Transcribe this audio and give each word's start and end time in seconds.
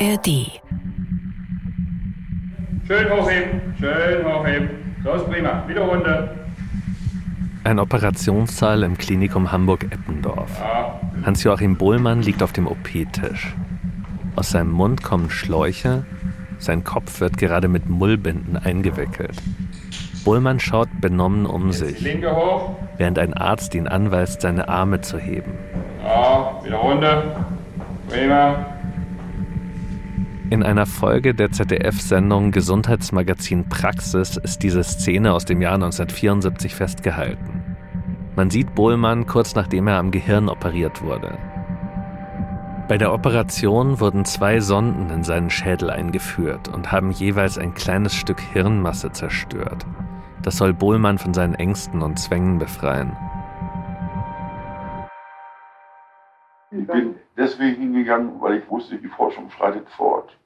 ARD. 0.00 0.60
Schön 2.86 3.10
hochheben, 3.10 3.74
schön 3.80 4.24
hochheben. 4.24 4.70
So 5.02 5.12
ist 5.12 5.28
prima. 5.28 5.64
Wieder 5.66 5.82
Runde. 5.82 6.30
Ein 7.64 7.80
Operationssaal 7.80 8.84
im 8.84 8.96
Klinikum 8.96 9.50
Hamburg-Eppendorf. 9.50 10.60
Ja. 10.60 11.00
Hans-Joachim 11.24 11.76
Bohlmann 11.76 12.22
liegt 12.22 12.44
auf 12.44 12.52
dem 12.52 12.68
OP-Tisch. 12.68 13.56
Aus 14.36 14.50
seinem 14.50 14.70
Mund 14.70 15.02
kommen 15.02 15.30
Schläuche, 15.30 16.06
sein 16.58 16.84
Kopf 16.84 17.20
wird 17.20 17.36
gerade 17.36 17.66
mit 17.66 17.88
Mullbinden 17.88 18.56
eingewickelt. 18.56 19.42
Bohlmann 20.24 20.60
schaut 20.60 20.88
benommen 21.00 21.44
um 21.44 21.72
sich, 21.72 22.00
linke 22.00 22.34
hoch. 22.34 22.76
während 22.98 23.18
ein 23.18 23.34
Arzt 23.34 23.74
ihn 23.74 23.88
anweist, 23.88 24.42
seine 24.42 24.68
Arme 24.68 25.00
zu 25.00 25.18
heben. 25.18 25.52
Ja, 26.04 26.60
wieder 26.64 26.76
Runde. 26.76 27.36
Prima. 28.08 28.77
In 30.50 30.62
einer 30.62 30.86
Folge 30.86 31.34
der 31.34 31.52
ZDF-Sendung 31.52 32.52
Gesundheitsmagazin 32.52 33.68
Praxis 33.68 34.38
ist 34.38 34.62
diese 34.62 34.82
Szene 34.82 35.34
aus 35.34 35.44
dem 35.44 35.60
Jahr 35.60 35.74
1974 35.74 36.74
festgehalten. 36.74 37.76
Man 38.34 38.48
sieht 38.48 38.74
Bohlmann 38.74 39.26
kurz 39.26 39.54
nachdem 39.54 39.88
er 39.88 39.98
am 39.98 40.10
Gehirn 40.10 40.48
operiert 40.48 41.02
wurde. 41.02 41.36
Bei 42.88 42.96
der 42.96 43.12
Operation 43.12 44.00
wurden 44.00 44.24
zwei 44.24 44.60
Sonden 44.60 45.10
in 45.10 45.22
seinen 45.22 45.50
Schädel 45.50 45.90
eingeführt 45.90 46.68
und 46.68 46.90
haben 46.90 47.10
jeweils 47.10 47.58
ein 47.58 47.74
kleines 47.74 48.14
Stück 48.14 48.40
Hirnmasse 48.40 49.12
zerstört. 49.12 49.84
Das 50.40 50.56
soll 50.56 50.72
Bohlmann 50.72 51.18
von 51.18 51.34
seinen 51.34 51.56
Ängsten 51.56 52.00
und 52.00 52.18
Zwängen 52.18 52.56
befreien. 52.56 53.14
Deswegen 57.38 57.80
hingegangen, 57.80 58.40
weil 58.40 58.58
ich 58.58 58.68
wusste, 58.68 58.98
die 58.98 59.08
Forschung 59.08 59.50
schreitet 59.50 59.88
fort. 59.96 60.36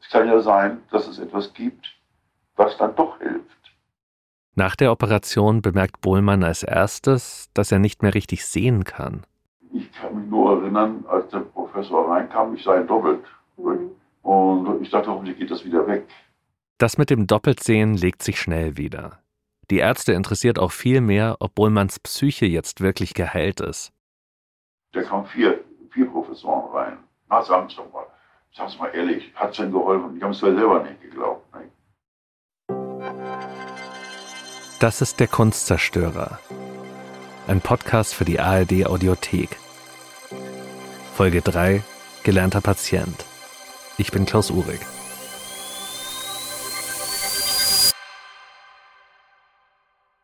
Es 0.00 0.08
kann 0.10 0.28
ja 0.28 0.40
sein, 0.40 0.82
dass 0.90 1.08
es 1.08 1.18
etwas 1.18 1.52
gibt, 1.54 1.86
was 2.54 2.76
dann 2.76 2.94
doch 2.94 3.18
hilft. 3.18 3.42
Nach 4.54 4.76
der 4.76 4.92
Operation 4.92 5.60
bemerkt 5.60 6.00
Bohlmann 6.00 6.44
als 6.44 6.62
erstes, 6.62 7.50
dass 7.54 7.72
er 7.72 7.78
nicht 7.78 8.02
mehr 8.02 8.14
richtig 8.14 8.46
sehen 8.46 8.84
kann. 8.84 9.24
Ich 9.72 9.90
kann 9.92 10.18
mich 10.18 10.30
nur 10.30 10.60
erinnern, 10.62 11.04
als 11.08 11.28
der 11.28 11.40
Professor 11.40 12.08
reinkam, 12.08 12.54
ich 12.54 12.62
sei 12.62 12.82
doppelt. 12.82 13.24
Und 14.22 14.82
ich 14.82 14.90
dachte, 14.90 15.10
hoffentlich 15.10 15.38
geht 15.38 15.50
das 15.50 15.64
wieder 15.64 15.86
weg. 15.86 16.06
Das 16.78 16.98
mit 16.98 17.10
dem 17.10 17.26
Doppeltsehen 17.26 17.96
legt 17.96 18.22
sich 18.22 18.40
schnell 18.40 18.76
wieder. 18.76 19.20
Die 19.70 19.78
Ärzte 19.78 20.12
interessiert 20.12 20.58
auch 20.58 20.72
viel 20.72 21.00
mehr, 21.00 21.36
ob 21.40 21.54
Bohlmanns 21.54 21.98
Psyche 22.00 22.46
jetzt 22.46 22.80
wirklich 22.80 23.14
geheilt 23.14 23.60
ist. 23.60 23.92
Da 24.92 25.02
kamen 25.02 25.26
vier, 25.26 25.60
vier 25.96 26.06
Professoren 26.10 26.70
rein. 26.76 26.98
Na, 27.30 27.42
sagen 27.42 27.68
Sie 27.70 27.76
doch 27.76 27.90
mal. 27.90 28.06
Sag's 28.54 28.78
mal 28.78 28.88
ehrlich, 28.94 29.32
hat's 29.34 29.56
denn 29.56 29.72
geholfen? 29.72 30.16
Ich 30.16 30.22
habe 30.22 30.32
es 30.32 30.38
selber 30.38 30.82
nicht 30.82 31.00
geglaubt. 31.00 31.44
Ne? 31.54 31.70
Das 34.78 35.00
ist 35.00 35.18
der 35.20 35.26
Kunstzerstörer. 35.26 36.38
Ein 37.48 37.62
Podcast 37.62 38.14
für 38.14 38.26
die 38.26 38.38
ARD 38.40 38.86
Audiothek. 38.86 39.56
Folge 41.14 41.40
3 41.40 41.82
Gelernter 42.24 42.60
Patient. 42.60 43.24
Ich 43.96 44.10
bin 44.12 44.26
Klaus 44.26 44.50
Uhrig. 44.50 44.80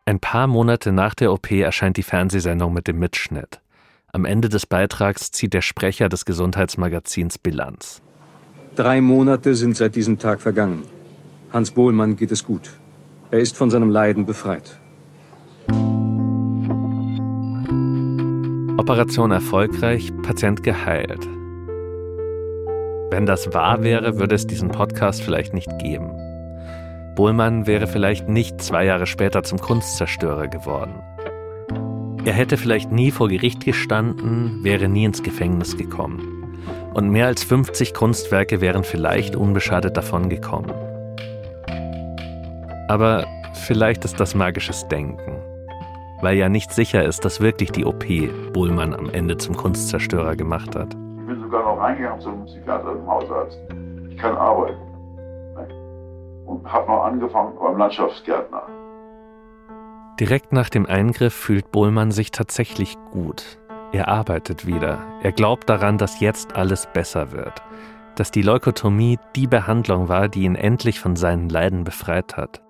Ein 0.05 0.21
paar 0.21 0.47
Monate 0.49 0.93
nach 0.93 1.15
der 1.15 1.33
OP 1.33 1.51
erscheint 1.51 1.97
die 1.97 2.03
Fernsehsendung 2.03 2.75
mit 2.75 2.89
dem 2.89 2.99
Mitschnitt. 2.99 3.63
Am 4.15 4.27
Ende 4.27 4.51
des 4.51 4.67
Beitrags 4.67 5.31
zieht 5.31 5.55
der 5.55 5.63
Sprecher 5.63 6.11
des 6.11 6.27
Gesundheitsmagazins 6.27 7.39
Bilanz. 7.39 8.03
Drei 8.77 9.01
Monate 9.01 9.55
sind 9.55 9.75
seit 9.75 9.97
diesem 9.97 10.19
Tag 10.19 10.43
vergangen. 10.43 10.83
Hans 11.51 11.71
Bohlmann 11.71 12.17
geht 12.17 12.31
es 12.31 12.45
gut. 12.45 12.73
Er 13.31 13.39
ist 13.39 13.57
von 13.57 13.71
seinem 13.71 13.89
Leiden 13.89 14.27
befreit. 14.27 14.79
Operation 18.77 19.31
erfolgreich, 19.31 20.13
Patient 20.23 20.63
geheilt. 20.63 21.27
Wenn 23.11 23.25
das 23.25 23.55
wahr 23.55 23.83
wäre, 23.83 24.19
würde 24.19 24.35
es 24.35 24.47
diesen 24.47 24.69
Podcast 24.69 25.23
vielleicht 25.23 25.55
nicht 25.55 25.79
geben. 25.79 26.11
Bohlmann 27.15 27.67
wäre 27.67 27.87
vielleicht 27.87 28.29
nicht 28.29 28.61
zwei 28.61 28.85
Jahre 28.85 29.07
später 29.07 29.43
zum 29.43 29.59
Kunstzerstörer 29.59 30.49
geworden. 30.49 31.03
Er 32.25 32.35
hätte 32.35 32.57
vielleicht 32.57 32.93
nie 32.93 33.11
vor 33.11 33.29
Gericht 33.29 33.65
gestanden, 33.65 34.63
wäre 34.63 34.89
nie 34.89 35.05
ins 35.05 35.25
Gefängnis 35.25 35.77
gekommen. 35.77 36.61
Und 36.95 37.11
mehr 37.11 37.27
als 37.27 37.43
50 37.43 37.95
Kunstwerke 37.95 38.61
wären 38.61 38.85
vielleicht 38.85 39.35
unbeschadet 39.35 39.97
davongekommen. 39.97 40.73
Aber 42.89 43.27
vielleicht 43.67 44.05
ist 44.05 44.21
das 44.21 44.37
magisches 44.37 44.87
Denken. 44.87 45.43
Weil 46.21 46.37
ja 46.37 46.49
nicht 46.49 46.71
sicher 46.71 47.05
ist, 47.05 47.25
dass 47.25 47.41
wirklich 47.41 47.73
die 47.73 47.85
OP 47.85 48.05
Bohlmann 48.53 48.95
am 48.95 49.11
Ende 49.11 49.37
zum 49.37 49.57
Kunstzerstörer 49.57 50.37
gemacht 50.37 50.77
hat. 50.77 50.95
Ich 50.95 51.27
bin 51.27 51.41
sogar 51.41 51.65
noch 51.65 51.81
reingegangen 51.81 52.21
zum 52.21 52.45
Psychiater, 52.45 52.93
zum 52.93 53.07
Hausarzt. 53.09 53.59
Ich 54.11 54.17
kann 54.17 54.37
arbeiten. 54.37 54.79
Und 56.47 56.73
habe 56.73 56.87
noch 56.87 57.03
angefangen 57.03 57.55
beim 57.59 57.79
Landschaftsgärtner. 57.79 58.63
Direkt 60.21 60.53
nach 60.53 60.69
dem 60.69 60.87
Eingriff 60.87 61.35
fühlt 61.35 61.73
Bohlmann 61.73 62.11
sich 62.11 62.31
tatsächlich 62.31 62.97
gut. 63.11 63.59
Er 63.93 64.09
arbeitet 64.09 64.67
wieder. 64.67 65.07
Er 65.23 65.33
glaubt 65.33 65.69
daran, 65.69 65.97
dass 65.99 66.21
jetzt 66.21 66.55
alles 66.55 66.87
besser 66.93 67.33
wird. 67.33 67.63
Dass 68.17 68.31
die 68.31 68.43
Leukotomie 68.43 69.19
die 69.35 69.47
Behandlung 69.47 70.09
war, 70.09 70.29
die 70.29 70.43
ihn 70.43 70.55
endlich 70.55 71.01
von 71.01 71.17
seinen 71.17 71.49
Leiden 71.49 71.85
befreit 71.85 72.37
hat. 72.37 72.63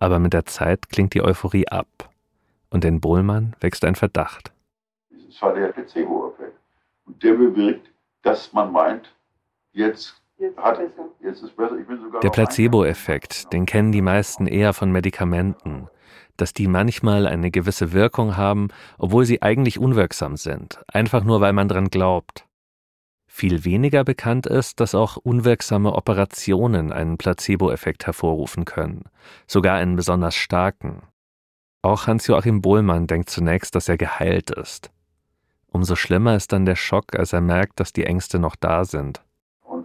Aber 0.00 0.18
mit 0.18 0.32
der 0.32 0.44
Zeit 0.44 0.88
klingt 0.88 1.14
die 1.14 1.22
Euphorie 1.22 1.68
ab. 1.68 2.10
Und 2.70 2.84
in 2.84 3.00
Bohlmann 3.00 3.54
wächst 3.60 3.84
ein 3.84 3.94
Verdacht. 3.94 4.52
Es 5.28 5.40
war 5.40 5.54
der 5.54 5.68
Placebo-Effekt. 5.68 6.58
Und 7.06 7.22
der 7.22 7.34
bewirkt, 7.34 7.90
dass 8.22 8.52
man 8.52 8.72
meint, 8.72 9.14
jetzt, 9.72 10.20
hat, 10.56 10.80
jetzt 11.20 11.42
ist 11.42 11.56
besser. 11.56 11.78
Ich 11.78 11.86
bin 11.86 12.00
sogar 12.00 12.20
Der 12.20 12.30
Placebo-Effekt, 12.30 13.52
den 13.52 13.66
kennen 13.66 13.92
die 13.92 14.02
meisten 14.02 14.46
eher 14.46 14.72
von 14.72 14.90
Medikamenten, 14.90 15.88
dass 16.36 16.52
die 16.52 16.68
manchmal 16.68 17.26
eine 17.26 17.50
gewisse 17.50 17.92
Wirkung 17.92 18.36
haben, 18.36 18.68
obwohl 18.98 19.24
sie 19.24 19.42
eigentlich 19.42 19.78
unwirksam 19.78 20.36
sind, 20.36 20.80
einfach 20.88 21.24
nur 21.24 21.40
weil 21.40 21.52
man 21.52 21.68
dran 21.68 21.88
glaubt. 21.88 22.46
Viel 23.26 23.64
weniger 23.64 24.04
bekannt 24.04 24.46
ist, 24.46 24.80
dass 24.80 24.94
auch 24.94 25.16
unwirksame 25.16 25.92
Operationen 25.92 26.92
einen 26.92 27.18
Placebo-Effekt 27.18 28.06
hervorrufen 28.06 28.64
können, 28.64 29.04
sogar 29.46 29.76
einen 29.76 29.96
besonders 29.96 30.34
starken. 30.34 31.02
Auch 31.82 32.06
Hans-Joachim 32.06 32.62
Bohlmann 32.62 33.06
denkt 33.06 33.30
zunächst, 33.30 33.74
dass 33.74 33.88
er 33.88 33.96
geheilt 33.96 34.50
ist. 34.50 34.90
Umso 35.70 35.94
schlimmer 35.94 36.34
ist 36.34 36.52
dann 36.52 36.64
der 36.64 36.76
Schock, 36.76 37.14
als 37.16 37.32
er 37.32 37.40
merkt, 37.40 37.78
dass 37.78 37.92
die 37.92 38.04
Ängste 38.04 38.38
noch 38.38 38.56
da 38.56 38.84
sind. 38.84 39.22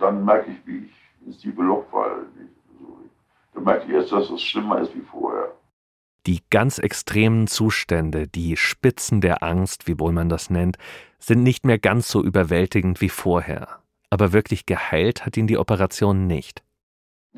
Dann 0.04 0.26
merke 0.26 0.52
ich, 0.52 0.58
wie 0.68 0.80
ich 0.80 1.26
ins 1.26 1.38
tiefe 1.38 1.62
Loch 1.62 1.86
falle. 1.90 2.26
Dann 3.54 3.64
merke 3.64 3.86
ich 3.86 3.94
erst, 3.94 4.12
dass 4.12 4.30
es 4.30 4.42
schlimmer 4.42 4.82
ist 4.82 4.94
wie 4.94 5.00
vorher. 5.00 5.54
Die 6.28 6.42
ganz 6.50 6.78
extremen 6.78 7.48
Zustände, 7.48 8.28
die 8.28 8.58
Spitzen 8.58 9.22
der 9.22 9.44
Angst, 9.44 9.88
wie 9.88 9.94
Bohlmann 9.94 10.28
das 10.28 10.50
nennt, 10.50 10.78
sind 11.20 11.42
nicht 11.42 11.66
mehr 11.66 11.80
ganz 11.80 12.10
so 12.10 12.22
überwältigend 12.22 13.00
wie 13.00 13.08
vorher. 13.08 13.80
Aber 14.10 14.34
wirklich 14.34 14.66
geheilt 14.66 15.26
hat 15.26 15.38
ihn 15.38 15.48
die 15.48 15.58
Operation 15.58 16.28
nicht. 16.28 16.64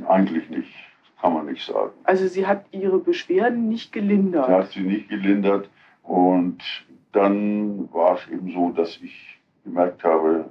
Eigentlich 0.08 0.50
nicht, 0.50 0.74
kann 1.22 1.34
man 1.34 1.46
nicht 1.46 1.64
sagen. 1.64 1.92
Also 2.04 2.28
sie 2.28 2.48
hat 2.48 2.66
ihre 2.72 2.98
Beschwerden 2.98 3.70
nicht 3.70 3.94
gelindert. 3.94 4.50
Er 4.50 4.58
hat 4.64 4.72
sie 4.72 4.82
nicht 4.82 5.08
gelindert 5.08 5.70
und 6.02 6.64
dann 7.12 7.94
war 7.94 8.16
es 8.16 8.28
eben 8.28 8.52
so, 8.52 8.72
dass 8.72 8.98
ich 9.04 9.40
gemerkt 9.64 10.04
habe, 10.04 10.50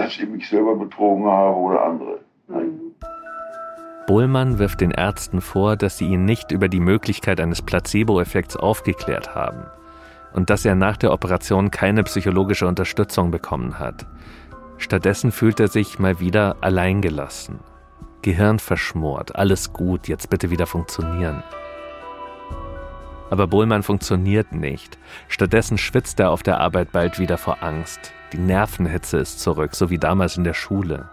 dass 0.00 0.16
ich 0.16 0.28
mich 0.28 0.48
selber 0.48 0.76
betrogen 0.76 1.26
habe 1.26 1.56
oder 1.56 1.84
andere. 1.84 2.20
Mhm. 2.48 2.94
Bohlmann 4.06 4.58
wirft 4.58 4.80
den 4.80 4.90
Ärzten 4.90 5.40
vor, 5.40 5.76
dass 5.76 5.98
sie 5.98 6.06
ihn 6.06 6.24
nicht 6.24 6.50
über 6.50 6.68
die 6.68 6.80
Möglichkeit 6.80 7.40
eines 7.40 7.62
Placebo-Effekts 7.62 8.56
aufgeklärt 8.56 9.34
haben 9.34 9.66
und 10.32 10.50
dass 10.50 10.64
er 10.64 10.74
nach 10.74 10.96
der 10.96 11.12
Operation 11.12 11.70
keine 11.70 12.02
psychologische 12.02 12.66
Unterstützung 12.66 13.30
bekommen 13.30 13.78
hat. 13.78 14.06
Stattdessen 14.78 15.30
fühlt 15.30 15.60
er 15.60 15.68
sich 15.68 15.98
mal 15.98 16.18
wieder 16.18 16.56
alleingelassen. 16.60 17.60
Gehirn 18.22 18.58
verschmort, 18.58 19.36
alles 19.36 19.72
gut, 19.72 20.08
jetzt 20.08 20.30
bitte 20.30 20.50
wieder 20.50 20.66
funktionieren. 20.66 21.42
Aber 23.30 23.46
Bohlmann 23.46 23.82
funktioniert 23.82 24.52
nicht. 24.52 24.98
Stattdessen 25.28 25.78
schwitzt 25.78 26.20
er 26.20 26.30
auf 26.30 26.42
der 26.42 26.60
Arbeit 26.60 26.92
bald 26.92 27.18
wieder 27.18 27.38
vor 27.38 27.62
Angst. 27.62 28.12
Die 28.32 28.38
Nervenhitze 28.38 29.18
ist 29.18 29.40
zurück, 29.40 29.74
so 29.74 29.88
wie 29.88 29.98
damals 29.98 30.36
in 30.36 30.44
der 30.44 30.54
Schule. 30.54 31.08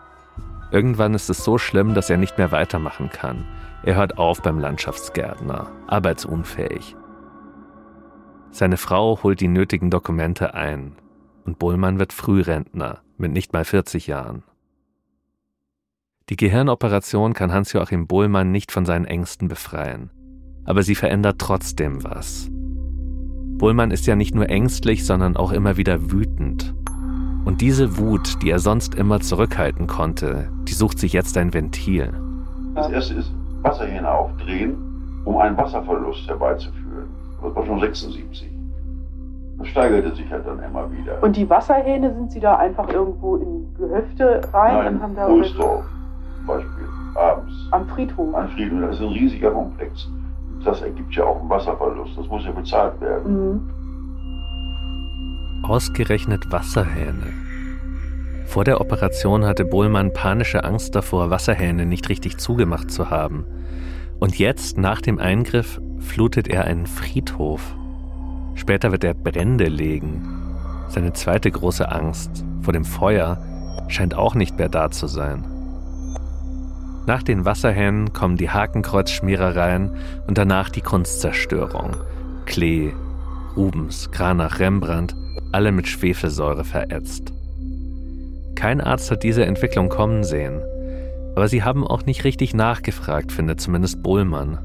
Irgendwann 0.71 1.13
ist 1.13 1.29
es 1.29 1.43
so 1.43 1.57
schlimm, 1.57 1.93
dass 1.93 2.09
er 2.09 2.17
nicht 2.17 2.37
mehr 2.37 2.51
weitermachen 2.51 3.09
kann. 3.09 3.45
Er 3.83 3.95
hört 3.95 4.17
auf 4.17 4.41
beim 4.41 4.59
Landschaftsgärtner, 4.59 5.71
arbeitsunfähig. 5.87 6.95
Seine 8.51 8.77
Frau 8.77 9.21
holt 9.23 9.39
die 9.39 9.47
nötigen 9.47 9.89
Dokumente 9.89 10.53
ein 10.55 10.95
und 11.45 11.59
Bohlmann 11.59 11.99
wird 11.99 12.11
Frührentner, 12.11 13.01
mit 13.17 13.31
nicht 13.31 13.53
mal 13.53 13.63
40 13.63 14.07
Jahren. 14.07 14.43
Die 16.29 16.35
Gehirnoperation 16.35 17.33
kann 17.33 17.53
Hans-Joachim 17.53 18.05
Bohlmann 18.07 18.51
nicht 18.51 18.73
von 18.73 18.85
seinen 18.85 19.05
Ängsten 19.05 19.47
befreien, 19.47 20.09
aber 20.67 20.83
sie 20.83 20.95
verändert 20.95 21.37
trotzdem 21.39 22.03
was. 22.03 22.49
Bohlmann 23.57 23.89
ist 23.89 24.05
ja 24.05 24.15
nicht 24.15 24.35
nur 24.35 24.49
ängstlich, 24.49 25.05
sondern 25.05 25.35
auch 25.35 25.51
immer 25.51 25.77
wieder 25.77 26.11
wütend. 26.11 26.75
Und 27.45 27.61
diese 27.61 27.97
Wut, 27.97 28.43
die 28.43 28.51
er 28.51 28.59
sonst 28.59 28.93
immer 28.93 29.21
zurückhalten 29.21 29.87
konnte, 29.87 30.49
die 30.67 30.73
sucht 30.73 30.99
sich 30.99 31.13
jetzt 31.13 31.37
ein 31.37 31.53
Ventil. 31.53 32.13
Das 32.75 32.91
erste 32.91 33.15
ist 33.15 33.31
Wasserhähne 33.63 34.11
aufdrehen, 34.11 34.75
um 35.25 35.37
einen 35.37 35.57
Wasserverlust 35.57 36.27
herbeizuführen. 36.27 37.07
Das 37.41 37.55
war 37.55 37.65
schon 37.65 37.79
76. 37.79 38.49
Das 39.57 39.67
steigerte 39.69 40.13
sich 40.15 40.29
halt 40.29 40.45
dann 40.45 40.61
immer 40.61 40.91
wieder. 40.91 41.23
Und 41.23 41.35
die 41.35 41.49
Wasserhähne, 41.49 42.13
sind 42.13 42.31
Sie 42.31 42.39
da 42.39 42.57
einfach 42.57 42.89
irgendwo 42.89 43.37
in 43.37 43.73
Gehöfte 43.75 44.41
rein 44.53 44.75
Nein, 44.75 44.95
und 44.95 45.01
haben 45.01 45.15
da 45.15 45.27
Ohlsdorf 45.27 45.85
zum 46.35 46.45
Beispiel, 46.45 46.85
abends. 47.15 47.53
am 47.71 47.87
Friedhof? 47.87 48.35
Ein 48.35 48.49
Friedhof, 48.49 48.81
das 48.81 48.95
ist 48.97 49.01
ein 49.01 49.07
riesiger 49.13 49.51
Komplex. 49.51 50.07
Das 50.63 50.81
ergibt 50.81 51.13
ja 51.15 51.25
auch 51.25 51.39
einen 51.39 51.49
Wasserverlust. 51.49 52.17
Das 52.17 52.27
muss 52.27 52.45
ja 52.45 52.51
bezahlt 52.51 52.99
werden. 53.01 53.53
Mhm. 53.53 53.69
Ausgerechnet 55.63 56.51
Wasserhähne. 56.51 57.33
Vor 58.45 58.63
der 58.63 58.79
Operation 58.79 59.45
hatte 59.45 59.65
Bohlmann 59.65 60.13
panische 60.13 60.63
Angst 60.63 60.95
davor, 60.95 61.29
Wasserhähne 61.29 61.85
nicht 61.85 62.07
richtig 62.09 62.37
zugemacht 62.37 62.89
zu 62.89 63.09
haben. 63.09 63.45
Und 64.19 64.39
jetzt, 64.39 64.77
nach 64.77 65.01
dem 65.01 65.19
Eingriff, 65.19 65.81
flutet 65.99 66.47
er 66.47 66.63
einen 66.63 66.85
Friedhof. 66.85 67.75
Später 68.55 68.91
wird 68.91 69.03
er 69.03 69.13
Brände 69.13 69.65
legen. 69.67 70.27
Seine 70.87 71.13
zweite 71.13 71.51
große 71.51 71.91
Angst 71.91 72.45
vor 72.61 72.73
dem 72.73 72.85
Feuer 72.85 73.37
scheint 73.89 74.15
auch 74.15 74.33
nicht 74.33 74.57
mehr 74.57 74.69
da 74.69 74.89
zu 74.89 75.07
sein. 75.07 75.43
Nach 77.07 77.23
den 77.23 77.45
Wasserhähnen 77.45 78.11
kommen 78.11 78.35
die 78.35 78.49
Hakenkreuzschmierereien 78.49 79.91
und 80.27 80.37
danach 80.37 80.69
die 80.69 80.81
Kunstzerstörung. 80.81 81.95
Klee, 82.45 82.91
Rubens, 83.55 84.11
Granach, 84.11 84.59
Rembrandt, 84.59 85.15
alle 85.53 85.71
mit 85.71 85.87
Schwefelsäure 85.87 86.65
verätzt. 86.65 87.31
Kein 88.55 88.81
Arzt 88.81 89.09
hat 89.09 89.23
diese 89.23 89.45
Entwicklung 89.45 89.87
kommen 89.87 90.25
sehen. 90.25 90.61
Aber 91.37 91.47
sie 91.47 91.63
haben 91.63 91.87
auch 91.87 92.05
nicht 92.05 92.25
richtig 92.25 92.53
nachgefragt, 92.53 93.31
findet 93.31 93.61
zumindest 93.61 94.03
Bohlmann. 94.03 94.57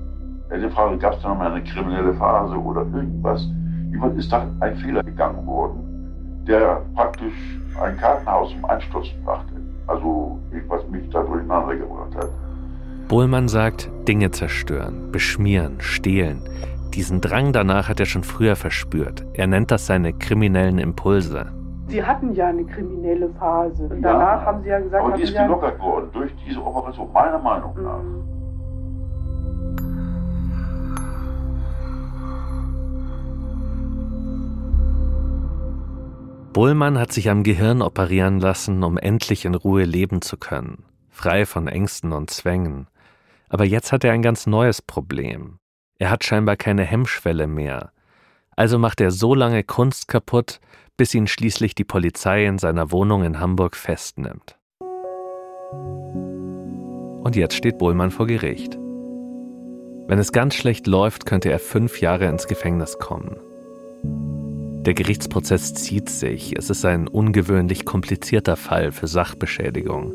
Die 0.51 0.69
Frage, 0.71 0.99
gab 0.99 1.15
es 1.15 1.23
da 1.23 1.29
nochmal 1.29 1.53
eine 1.53 1.63
kriminelle 1.63 2.13
Phase 2.15 2.57
oder 2.57 2.81
irgendwas? 2.93 3.47
Jemand 3.93 4.19
ist 4.19 4.33
da 4.33 4.51
ein 4.59 4.77
Fehler 4.79 5.05
gegangen 5.05 5.47
worden, 5.47 6.45
der 6.49 6.83
praktisch 6.97 7.35
ein 7.81 7.97
Kartenhaus 7.99 8.51
zum 8.51 8.65
Einsturzen 8.65 9.23
brachte. 9.25 9.52
Also 9.87 10.39
irgendwas 10.53 10.87
mich 10.89 11.09
da 11.11 11.23
durcheinander 11.23 11.77
gebracht 11.77 12.15
hat. 12.17 12.29
Bohlmann 13.09 13.49
sagt, 13.49 13.91
Dinge 14.09 14.31
zerstören, 14.31 15.11
beschmieren, 15.13 15.81
stehlen. 15.81 16.41
Diesen 16.95 17.21
Drang 17.21 17.53
danach 17.53 17.89
hat 17.89 18.01
er 18.01 18.07
schon 18.07 18.23
früher 18.23 18.57
verspürt. 18.57 19.25
Er 19.35 19.47
nennt 19.47 19.71
das 19.71 19.87
seine 19.87 20.13
kriminellen 20.13 20.79
Impulse. 20.79 21.47
Sie 21.89 22.03
hatten 22.03 22.33
ja 22.33 22.47
eine 22.47 22.65
kriminelle 22.65 23.29
Phase. 23.39 23.85
Und 23.85 24.01
Ja, 24.03 24.13
danach 24.13 24.47
haben 24.47 24.63
Sie 24.63 24.69
ja 24.69 24.79
gesagt, 24.79 25.03
Aber 25.03 25.13
haben 25.13 25.19
die 25.19 25.25
ist 25.25 25.31
Sie 25.31 25.35
ja, 25.35 25.47
gelockert 25.47 25.79
worden 25.81 26.09
durch 26.13 26.33
diese 26.47 26.61
Operation, 26.65 27.13
meiner 27.13 27.39
Meinung 27.39 27.75
nach. 27.83 28.03
Mhm. 28.03 28.32
Bohlmann 36.53 36.99
hat 36.99 37.13
sich 37.13 37.31
am 37.31 37.45
Gehirn 37.45 37.81
operieren 37.81 38.39
lassen, 38.39 38.83
um 38.83 38.99
endlich 38.99 39.47
in 39.47 39.55
Ruhe 39.55 39.85
leben 39.85 40.21
zu 40.21 40.37
können, 40.37 40.85
frei 41.09 41.47
von 41.47 41.67
Ängsten 41.67 42.13
und 42.13 42.29
Zwängen. 42.29 42.89
Aber 43.49 43.65
jetzt 43.65 43.91
hat 43.91 44.05
er 44.05 44.13
ein 44.13 44.21
ganz 44.21 44.47
neues 44.47 44.83
Problem. 44.83 45.59
Er 45.99 46.11
hat 46.11 46.25
scheinbar 46.25 46.57
keine 46.57 46.85
Hemmschwelle 46.85 47.47
mehr. 47.47 47.93
Also 48.55 48.79
macht 48.79 49.01
er 49.01 49.11
so 49.11 49.35
lange 49.35 49.65
Kunst 49.65 50.09
kaputt, 50.09 50.61
bis 50.99 51.15
ihn 51.15 51.27
schließlich 51.27 51.75
die 51.75 51.85
Polizei 51.85 52.45
in 52.45 52.59
seiner 52.59 52.91
Wohnung 52.91 53.25
in 53.25 53.41
Hamburg 53.41 53.75
festnimmt. 53.75 54.59
Und 57.23 57.35
jetzt 57.35 57.55
steht 57.55 57.79
Bohlmann 57.79 58.11
vor 58.11 58.27
Gericht. 58.27 58.77
Wenn 60.07 60.19
es 60.19 60.33
ganz 60.33 60.55
schlecht 60.55 60.87
läuft, 60.87 61.25
könnte 61.25 61.51
er 61.51 61.59
fünf 61.59 62.03
Jahre 62.03 62.27
ins 62.27 62.47
Gefängnis 62.47 62.99
kommen. 62.99 63.37
Der 64.85 64.95
Gerichtsprozess 64.95 65.75
zieht 65.75 66.11
sich. 66.11 66.57
Es 66.57 66.69
ist 66.69 66.85
ein 66.85 67.07
ungewöhnlich 67.07 67.85
komplizierter 67.85 68.57
Fall 68.57 68.91
für 68.91 69.07
Sachbeschädigung. 69.07 70.13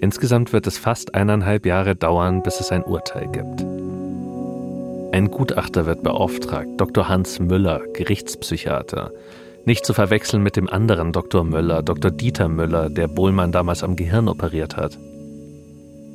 Insgesamt 0.00 0.52
wird 0.52 0.66
es 0.66 0.76
fast 0.76 1.14
eineinhalb 1.14 1.64
Jahre 1.64 1.96
dauern, 1.96 2.42
bis 2.42 2.60
es 2.60 2.72
ein 2.72 2.82
Urteil 2.82 3.28
gibt. 3.28 3.64
Ein 5.12 5.30
Gutachter 5.30 5.86
wird 5.86 6.02
beauftragt, 6.02 6.68
Dr. 6.76 7.08
Hans 7.08 7.40
Müller, 7.40 7.80
Gerichtspsychiater. 7.94 9.12
Nicht 9.64 9.86
zu 9.86 9.94
verwechseln 9.94 10.42
mit 10.42 10.56
dem 10.56 10.68
anderen 10.68 11.12
Dr. 11.12 11.42
Müller, 11.42 11.82
Dr. 11.82 12.10
Dieter 12.10 12.48
Müller, 12.48 12.90
der 12.90 13.08
Bohlmann 13.08 13.50
damals 13.50 13.82
am 13.82 13.96
Gehirn 13.96 14.28
operiert 14.28 14.76
hat. 14.76 14.98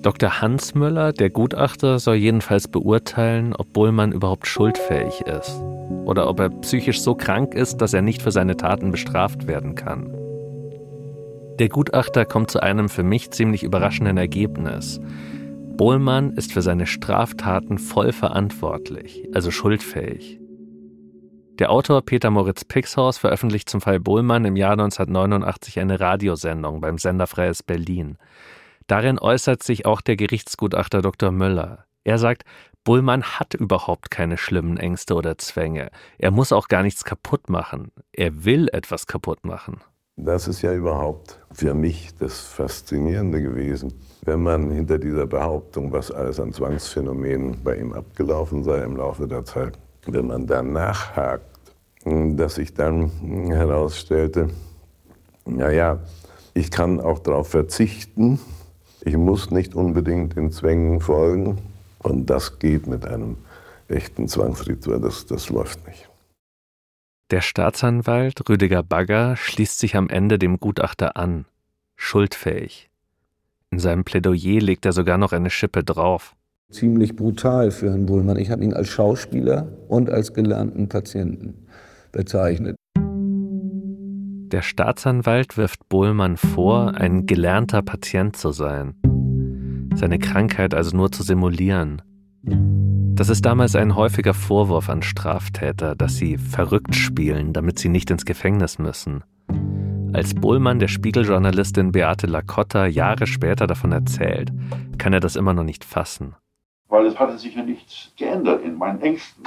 Dr. 0.05 0.39
Hans 0.39 0.75
Müller, 0.75 1.13
der 1.13 1.31
Gutachter, 1.31 1.97
soll 1.97 2.17
jedenfalls 2.17 2.67
beurteilen, 2.67 3.55
ob 3.55 3.73
Bohlmann 3.73 4.11
überhaupt 4.11 4.45
schuldfähig 4.45 5.21
ist 5.21 5.59
oder 6.05 6.29
ob 6.29 6.39
er 6.39 6.49
psychisch 6.49 7.01
so 7.01 7.15
krank 7.15 7.55
ist, 7.55 7.77
dass 7.77 7.91
er 7.91 8.03
nicht 8.03 8.21
für 8.21 8.29
seine 8.29 8.55
Taten 8.55 8.91
bestraft 8.91 9.47
werden 9.47 9.73
kann. 9.73 10.15
Der 11.57 11.69
Gutachter 11.69 12.23
kommt 12.23 12.51
zu 12.51 12.61
einem 12.61 12.87
für 12.87 13.01
mich 13.01 13.31
ziemlich 13.31 13.63
überraschenden 13.63 14.17
Ergebnis. 14.17 15.01
Bohlmann 15.75 16.33
ist 16.33 16.53
für 16.53 16.61
seine 16.61 16.85
Straftaten 16.85 17.79
voll 17.79 18.11
verantwortlich, 18.11 19.27
also 19.33 19.49
schuldfähig. 19.49 20.39
Der 21.57 21.71
Autor 21.71 22.03
Peter 22.03 22.29
Moritz 22.29 22.63
Pixhaus 22.63 23.17
veröffentlicht 23.17 23.69
zum 23.71 23.81
Fall 23.81 23.99
Bohlmann 23.99 24.45
im 24.45 24.55
Jahr 24.55 24.73
1989 24.73 25.79
eine 25.79 25.99
Radiosendung 25.99 26.79
beim 26.79 26.99
Sender 26.99 27.25
Freies 27.25 27.63
Berlin. 27.63 28.19
Darin 28.87 29.17
äußert 29.19 29.63
sich 29.63 29.85
auch 29.85 30.01
der 30.01 30.15
Gerichtsgutachter 30.15 31.01
Dr. 31.01 31.31
Müller. 31.31 31.85
Er 32.03 32.19
sagt, 32.19 32.43
Bullmann 32.83 33.23
hat 33.23 33.55
überhaupt 33.55 34.11
keine 34.11 34.37
schlimmen 34.37 34.77
Ängste 34.77 35.15
oder 35.15 35.39
Zwänge. 35.39 35.89
Er 36.19 36.29
muss 36.29 36.51
auch 36.51 36.67
gar 36.67 36.83
nichts 36.83 37.03
kaputt 37.03 37.49
machen. 37.49 37.91
Er 38.11 38.45
will 38.45 38.69
etwas 38.71 39.07
kaputt 39.07 39.43
machen. 39.43 39.81
Das 40.17 40.47
ist 40.47 40.61
ja 40.61 40.73
überhaupt 40.73 41.39
für 41.51 41.73
mich 41.73 42.15
das 42.19 42.39
Faszinierende 42.39 43.41
gewesen, 43.41 43.93
wenn 44.23 44.43
man 44.43 44.71
hinter 44.71 44.97
dieser 44.97 45.25
Behauptung, 45.25 45.91
was 45.91 46.11
alles 46.11 46.39
an 46.39 46.53
Zwangsphänomenen 46.53 47.61
bei 47.63 47.75
ihm 47.77 47.91
abgelaufen 47.91 48.63
sei 48.63 48.83
im 48.83 48.95
Laufe 48.95 49.27
der 49.27 49.43
Zeit, 49.43 49.77
wenn 50.05 50.27
man 50.27 50.45
da 50.45 50.61
nachhakt, 50.61 51.59
dass 52.05 52.55
sich 52.55 52.73
dann 52.73 53.09
herausstellte, 53.49 54.49
naja, 55.45 55.99
ich 56.53 56.71
kann 56.71 57.01
auch 57.01 57.19
darauf 57.19 57.49
verzichten, 57.49 58.39
ich 59.05 59.15
muss 59.15 59.51
nicht 59.51 59.75
unbedingt 59.75 60.35
den 60.35 60.51
Zwängen 60.51 60.99
folgen 60.99 61.59
und 61.99 62.29
das 62.29 62.59
geht 62.59 62.87
mit 62.87 63.05
einem 63.05 63.37
echten 63.87 64.27
Zwangsritual, 64.27 64.99
das, 64.99 65.25
das 65.27 65.49
läuft 65.49 65.87
nicht. 65.87 66.09
Der 67.31 67.41
Staatsanwalt 67.41 68.47
Rüdiger 68.49 68.83
Bagger 68.83 69.35
schließt 69.35 69.79
sich 69.79 69.95
am 69.95 70.09
Ende 70.09 70.37
dem 70.37 70.59
Gutachter 70.59 71.17
an, 71.17 71.45
schuldfähig. 71.95 72.89
In 73.71 73.79
seinem 73.79 74.03
Plädoyer 74.03 74.59
legt 74.59 74.85
er 74.85 74.93
sogar 74.93 75.17
noch 75.17 75.33
eine 75.33 75.49
Schippe 75.49 75.83
drauf. 75.83 76.35
Ziemlich 76.71 77.15
brutal 77.15 77.71
für 77.71 77.89
Herrn 77.89 78.05
Bullmann. 78.05 78.37
Ich 78.37 78.49
habe 78.49 78.63
ihn 78.63 78.73
als 78.73 78.89
Schauspieler 78.89 79.67
und 79.87 80.09
als 80.09 80.33
gelernten 80.33 80.89
Patienten 80.89 81.67
bezeichnet. 82.11 82.75
Der 84.55 84.61
Staatsanwalt 84.61 85.57
wirft 85.57 85.89
Bohlmann 85.89 86.37
vor, 86.37 86.93
ein 86.95 87.25
gelernter 87.25 87.81
Patient 87.81 88.37
zu 88.37 88.53
sein. 88.53 88.95
Seine 89.95 90.17
Krankheit 90.17 90.73
also 90.73 90.95
nur 90.95 91.11
zu 91.11 91.23
simulieren. 91.23 92.01
Das 92.41 93.27
ist 93.27 93.45
damals 93.45 93.75
ein 93.75 93.97
häufiger 93.97 94.33
Vorwurf 94.33 94.87
an 94.87 95.01
Straftäter, 95.01 95.93
dass 95.93 96.15
sie 96.15 96.37
verrückt 96.37 96.95
spielen, 96.95 97.51
damit 97.51 97.79
sie 97.79 97.89
nicht 97.89 98.09
ins 98.09 98.23
Gefängnis 98.23 98.79
müssen. 98.79 99.25
Als 100.13 100.33
Bohlmann 100.33 100.79
der 100.79 100.87
Spiegeljournalistin 100.87 101.91
Beate 101.91 102.25
Lacotta 102.25 102.85
Jahre 102.85 103.27
später 103.27 103.67
davon 103.67 103.91
erzählt, 103.91 104.53
kann 104.97 105.11
er 105.11 105.19
das 105.19 105.35
immer 105.35 105.53
noch 105.53 105.65
nicht 105.65 105.83
fassen. 105.83 106.33
Weil 106.87 107.07
es 107.07 107.19
hatte 107.19 107.37
sich 107.37 107.57
ja 107.57 107.61
nichts 107.61 108.13
geändert 108.17 108.63
in 108.63 108.77
meinen 108.77 109.01
Ängsten. 109.01 109.43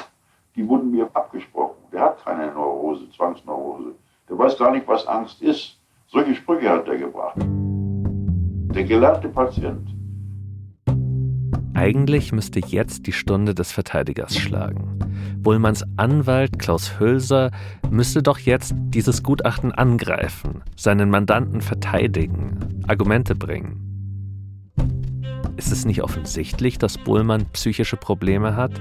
Die 0.54 0.68
wurden 0.68 0.90
mir 0.90 1.08
abgesprochen. 1.14 1.78
Der 1.94 2.02
hat 2.02 2.22
keine 2.22 2.52
Neurose, 2.52 3.08
Zwangsneurose. 3.08 3.94
Der 4.28 4.38
weiß 4.38 4.58
gar 4.58 4.70
nicht, 4.70 4.86
was 4.86 5.06
Angst 5.06 5.42
ist. 5.42 5.78
Solche 6.08 6.34
Sprüche 6.34 6.70
hat 6.70 6.86
er 6.88 6.98
gebracht. 6.98 7.36
Der 7.38 8.84
gelernte 8.84 9.28
Patient. 9.28 9.88
Eigentlich 11.74 12.32
müsste 12.32 12.60
jetzt 12.60 13.06
die 13.06 13.12
Stunde 13.12 13.54
des 13.54 13.72
Verteidigers 13.72 14.36
schlagen. 14.36 14.98
Bullmanns 15.38 15.84
Anwalt 15.96 16.58
Klaus 16.58 16.98
Hülser 16.98 17.50
müsste 17.90 18.22
doch 18.22 18.38
jetzt 18.38 18.74
dieses 18.76 19.22
Gutachten 19.22 19.72
angreifen, 19.72 20.62
seinen 20.76 21.08
Mandanten 21.08 21.60
verteidigen, 21.60 22.82
Argumente 22.88 23.34
bringen. 23.34 23.84
Ist 25.56 25.72
es 25.72 25.84
nicht 25.84 26.02
offensichtlich, 26.02 26.78
dass 26.78 26.98
Bullmann 26.98 27.46
psychische 27.52 27.96
Probleme 27.96 28.56
hat? 28.56 28.72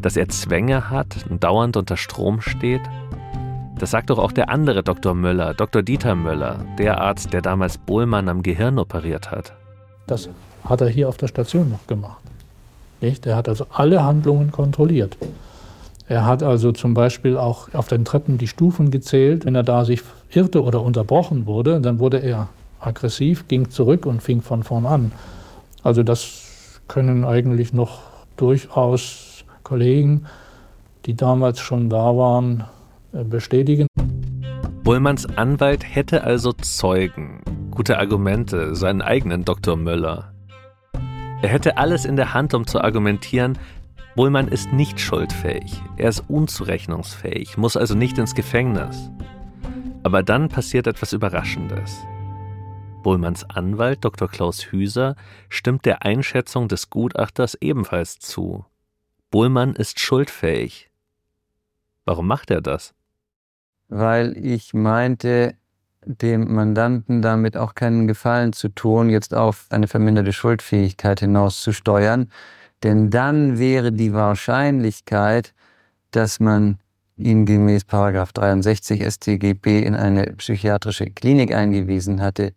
Dass 0.00 0.16
er 0.16 0.28
Zwänge 0.28 0.90
hat 0.90 1.26
und 1.28 1.44
dauernd 1.44 1.76
unter 1.76 1.96
Strom 1.96 2.40
steht? 2.40 2.82
Das 3.80 3.92
sagt 3.92 4.10
doch 4.10 4.18
auch 4.18 4.32
der 4.32 4.50
andere 4.50 4.82
Dr. 4.82 5.14
Müller, 5.14 5.54
Dr. 5.54 5.80
Dieter 5.80 6.14
Müller, 6.14 6.66
der 6.76 7.00
Arzt, 7.00 7.32
der 7.32 7.40
damals 7.40 7.78
Bullmann 7.78 8.28
am 8.28 8.42
Gehirn 8.42 8.78
operiert 8.78 9.30
hat. 9.30 9.54
Das 10.06 10.28
hat 10.66 10.82
er 10.82 10.88
hier 10.90 11.08
auf 11.08 11.16
der 11.16 11.28
Station 11.28 11.70
noch 11.70 11.86
gemacht. 11.86 12.20
Nicht? 13.00 13.24
Er 13.24 13.36
hat 13.36 13.48
also 13.48 13.64
alle 13.72 14.04
Handlungen 14.04 14.52
kontrolliert. 14.52 15.16
Er 16.08 16.26
hat 16.26 16.42
also 16.42 16.72
zum 16.72 16.92
Beispiel 16.92 17.38
auch 17.38 17.72
auf 17.72 17.88
den 17.88 18.04
Treppen 18.04 18.36
die 18.36 18.48
Stufen 18.48 18.90
gezählt. 18.90 19.46
Wenn 19.46 19.54
er 19.54 19.62
da 19.62 19.86
sich 19.86 20.02
irrte 20.28 20.62
oder 20.62 20.82
unterbrochen 20.82 21.46
wurde, 21.46 21.80
dann 21.80 22.00
wurde 22.00 22.18
er 22.18 22.48
aggressiv, 22.80 23.48
ging 23.48 23.70
zurück 23.70 24.04
und 24.04 24.22
fing 24.22 24.42
von 24.42 24.62
vorn 24.62 24.84
an. 24.84 25.12
Also 25.82 26.02
das 26.02 26.80
können 26.86 27.24
eigentlich 27.24 27.72
noch 27.72 28.00
durchaus 28.36 29.44
Kollegen, 29.62 30.26
die 31.06 31.14
damals 31.14 31.60
schon 31.60 31.88
da 31.88 32.14
waren, 32.14 32.64
bestätigen. 33.12 33.86
Bullmanns 34.82 35.26
Anwalt 35.36 35.84
hätte 35.84 36.24
also 36.24 36.52
Zeugen, 36.52 37.42
gute 37.70 37.98
Argumente, 37.98 38.74
seinen 38.74 39.02
eigenen 39.02 39.44
Dr. 39.44 39.76
Müller. 39.76 40.32
Er 41.42 41.48
hätte 41.48 41.76
alles 41.78 42.04
in 42.04 42.16
der 42.16 42.34
Hand, 42.34 42.54
um 42.54 42.66
zu 42.66 42.80
argumentieren, 42.80 43.58
Bullmann 44.16 44.48
ist 44.48 44.72
nicht 44.72 44.98
schuldfähig, 45.00 45.80
er 45.96 46.08
ist 46.08 46.24
unzurechnungsfähig, 46.28 47.56
muss 47.56 47.76
also 47.76 47.94
nicht 47.94 48.18
ins 48.18 48.34
Gefängnis. 48.34 49.10
Aber 50.02 50.22
dann 50.22 50.48
passiert 50.48 50.86
etwas 50.86 51.12
Überraschendes. 51.12 52.04
Bullmanns 53.02 53.48
Anwalt 53.48 54.04
Dr. 54.04 54.28
Klaus 54.28 54.72
Hüser 54.72 55.14
stimmt 55.48 55.86
der 55.86 56.04
Einschätzung 56.04 56.68
des 56.68 56.90
Gutachters 56.90 57.56
ebenfalls 57.60 58.18
zu. 58.18 58.66
Bullmann 59.30 59.74
ist 59.74 60.00
schuldfähig. 60.00 60.90
Warum 62.04 62.26
macht 62.26 62.50
er 62.50 62.60
das? 62.60 62.94
Weil 63.90 64.36
ich 64.38 64.72
meinte, 64.72 65.54
dem 66.04 66.54
Mandanten 66.54 67.20
damit 67.20 67.56
auch 67.56 67.74
keinen 67.74 68.06
Gefallen 68.06 68.52
zu 68.52 68.68
tun, 68.68 69.10
jetzt 69.10 69.34
auf 69.34 69.66
eine 69.70 69.86
verminderte 69.86 70.32
Schuldfähigkeit 70.32 71.20
hinauszusteuern. 71.20 72.30
Denn 72.82 73.10
dann 73.10 73.58
wäre 73.58 73.92
die 73.92 74.14
Wahrscheinlichkeit, 74.14 75.52
dass 76.10 76.40
man 76.40 76.78
ihn 77.16 77.44
gemäß 77.44 77.86
63 77.86 79.04
StGB 79.04 79.82
in 79.82 79.94
eine 79.94 80.24
psychiatrische 80.36 81.06
Klinik 81.10 81.54
eingewiesen 81.54 82.22
hatte, 82.22 82.54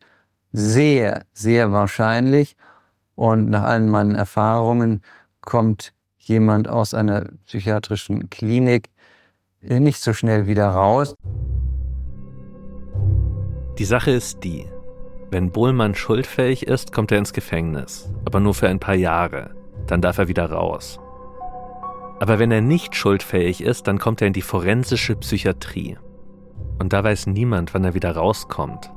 sehr, 0.53 1.25
sehr 1.33 1.71
wahrscheinlich. 1.71 2.55
Und 3.15 3.49
nach 3.49 3.63
allen 3.63 3.89
meinen 3.89 4.15
Erfahrungen 4.15 5.01
kommt 5.41 5.93
jemand 6.17 6.69
aus 6.69 6.93
einer 6.93 7.25
psychiatrischen 7.45 8.29
Klinik 8.29 8.89
nicht 9.63 10.01
so 10.01 10.13
schnell 10.13 10.47
wieder 10.47 10.67
raus. 10.67 11.15
Die 13.77 13.85
Sache 13.85 14.11
ist 14.11 14.43
die, 14.43 14.65
wenn 15.31 15.51
Bohlmann 15.51 15.95
schuldfähig 15.95 16.67
ist, 16.67 16.91
kommt 16.91 17.11
er 17.11 17.17
ins 17.17 17.33
Gefängnis, 17.33 18.13
aber 18.23 18.39
nur 18.39 18.53
für 18.53 18.67
ein 18.67 18.79
paar 18.79 18.93
Jahre. 18.93 19.55
Dann 19.87 19.99
darf 19.99 20.19
er 20.19 20.27
wieder 20.27 20.51
raus. 20.51 20.99
Aber 22.19 22.37
wenn 22.37 22.51
er 22.51 22.61
nicht 22.61 22.95
schuldfähig 22.95 23.63
ist, 23.63 23.87
dann 23.87 23.97
kommt 23.97 24.21
er 24.21 24.27
in 24.27 24.33
die 24.33 24.43
forensische 24.43 25.15
Psychiatrie. 25.15 25.97
Und 26.79 26.93
da 26.93 27.03
weiß 27.03 27.27
niemand, 27.27 27.73
wann 27.73 27.83
er 27.83 27.95
wieder 27.95 28.15
rauskommt. 28.15 28.91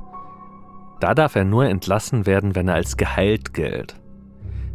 Da 0.99 1.15
darf 1.15 1.35
er 1.35 1.43
nur 1.43 1.65
entlassen 1.65 2.25
werden, 2.25 2.55
wenn 2.55 2.67
er 2.67 2.75
als 2.75 2.97
geheilt 2.97 3.53
gilt. 3.55 3.99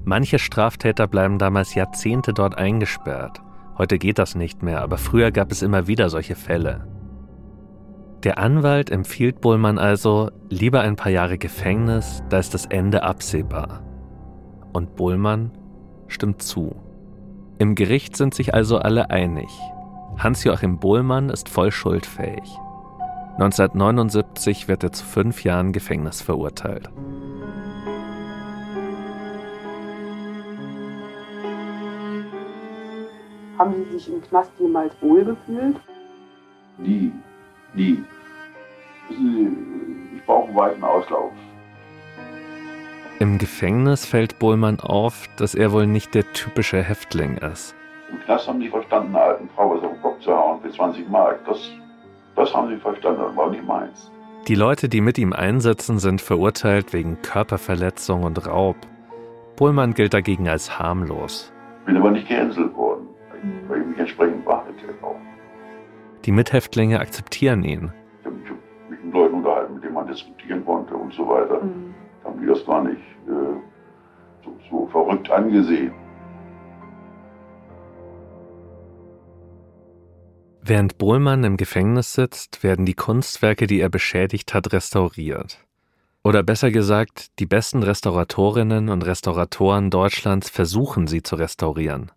Manche 0.05 0.41
Straftäter 0.41 1.07
bleiben 1.07 1.39
damals 1.39 1.77
Jahrzehnte 1.77 2.33
dort 2.33 2.59
eingesperrt. 2.59 3.41
Heute 3.83 3.99
geht 3.99 4.21
das 4.21 4.37
nicht 4.37 4.63
mehr, 4.63 4.81
aber 4.81 4.97
früher 4.97 5.33
gab 5.33 5.51
es 5.51 5.61
immer 5.61 5.89
wieder 5.89 6.09
solche 6.09 6.37
Fälle. 6.37 6.87
Der 8.23 8.39
Anwalt 8.39 8.91
empfiehlt 8.91 9.41
Bullmann 9.41 9.77
also 9.77 10.31
lieber 10.49 10.83
ein 10.83 10.95
paar 10.95 11.11
Jahre 11.11 11.37
Gefängnis, 11.37 12.23
da 12.29 12.39
ist 12.39 12.55
das 12.55 12.67
Ende 12.67 13.03
absehbar. 13.03 13.83
Und 14.73 14.95
Bullmann 14.95 15.51
stimmt 16.07 16.43
zu. 16.43 16.77
Im 17.59 17.75
Gericht 17.75 18.15
sind 18.17 18.35
sich 18.35 18.55
also 18.55 18.79
alle 18.79 19.11
einig. 19.11 19.51
Hans-Joachim 20.17 20.79
Bohlmann 20.79 21.29
ist 21.29 21.49
voll 21.49 21.73
schuldfähig. 21.73 22.57
1979 23.33 24.69
wird 24.69 24.85
er 24.85 24.93
zu 24.93 25.05
fünf 25.05 25.43
Jahren 25.43 25.73
Gefängnis 25.73 26.23
verurteilt. 26.23 26.89
Haben 33.59 33.75
Sie 33.75 33.93
sich 33.93 34.09
im 34.13 34.23
Knast 34.23 34.53
jemals 34.59 34.95
wohlgefühlt? 35.01 35.77
Nie, 36.79 37.13
nie. 37.75 38.03
Ich 39.11 40.25
brauche 40.25 40.49
einen 40.49 40.57
weiten 40.57 40.85
Auslauf. 40.85 41.33
Im 43.19 43.39
Gefängnis 43.39 44.05
fällt 44.07 44.39
Bohlmann 44.39 44.81
auf, 44.81 45.29
dass 45.37 45.55
er 45.55 45.73
wohl 45.73 45.87
nicht 45.87 46.15
der 46.15 46.33
typische 46.33 46.83
Häftling 46.83 47.37
ist. 47.39 47.75
Im 48.11 48.19
Knast 48.21 48.49
haben 48.49 48.61
die 48.61 48.69
verstanden, 48.69 49.15
eine 49.15 49.25
alten 49.25 49.49
Frau 49.55 49.75
was 49.75 49.85
auf 49.85 49.93
den 49.93 50.03
Kopf 50.03 50.21
zu 50.21 50.33
hauen 50.33 50.61
für 50.61 50.71
20 50.71 51.09
Mark. 51.09 51.45
Das 51.47 51.71
das 52.37 52.53
haben 52.55 52.69
sie 52.69 52.77
verstanden, 52.77 53.23
das 53.27 53.37
war 53.37 53.51
nicht 53.51 53.67
meins. 53.67 54.11
Die 54.49 54.55
Leute, 54.55 54.89
die 54.89 55.01
mit 55.01 55.19
ihm 55.19 55.33
einsitzen, 55.33 55.99
sind 55.99 56.21
verurteilt 56.21 56.93
wegen 56.93 57.21
Körperverletzung 57.23 58.25
und 58.25 58.47
Raub. 58.47 58.77
Pullmann 59.57 59.95
gilt 59.95 60.15
dagegen 60.15 60.49
als 60.49 60.79
harmlos. 60.79 61.53
Bin 61.87 61.97
aber 61.97 62.11
nicht 62.11 62.29
gehänselt 62.29 62.75
worden, 62.75 62.92
mich 63.93 64.01
entsprechend 64.01 64.45
behandelt 64.45 64.83
hätte 64.83 65.05
auch. 65.05 65.17
Die 66.25 66.33
Mithäftlinge 66.33 67.01
akzeptieren 67.01 67.65
ihn. 67.65 67.93
Ich 68.21 68.27
habe 68.27 68.37
mich 68.89 69.03
mit 69.03 69.13
Leuten 69.13 69.35
unterhalten, 69.37 69.75
mit 69.75 69.85
denen 69.85 69.95
man 69.95 70.07
diskutieren 70.07 70.65
konnte 70.65 70.95
und 70.95 71.13
so 71.13 71.29
weiter. 71.29 71.63
Mhm. 71.63 71.95
Da 72.23 72.29
haben 72.29 72.41
die 72.41 72.47
das 72.47 72.65
gar 72.65 72.83
nicht 72.85 73.01
äh, 73.27 74.45
so, 74.45 74.57
so 74.71 74.87
verrückt 74.87 75.31
angesehen. 75.31 75.93
Während 80.65 80.97
Bohlmann 80.97 81.43
im 81.43 81.57
Gefängnis 81.57 82.13
sitzt, 82.13 82.63
werden 82.63 82.87
die 82.87 82.95
Kunstwerke, 82.95 83.67
die 83.67 83.81
er 83.81 83.89
beschädigt 83.89 84.55
hat, 84.55 84.73
restauriert. 84.73 85.59
Oder 86.23 86.45
besser 86.45 86.71
gesagt, 86.71 87.37
die 87.41 87.47
besten 87.47 87.83
Restauratorinnen 87.83 88.89
und 88.89 89.05
Restauratoren 89.05 89.91
Deutschlands 89.91 90.49
versuchen 90.49 91.09
sie 91.09 91.25
zu 91.25 91.35
restaurieren. 91.35 92.13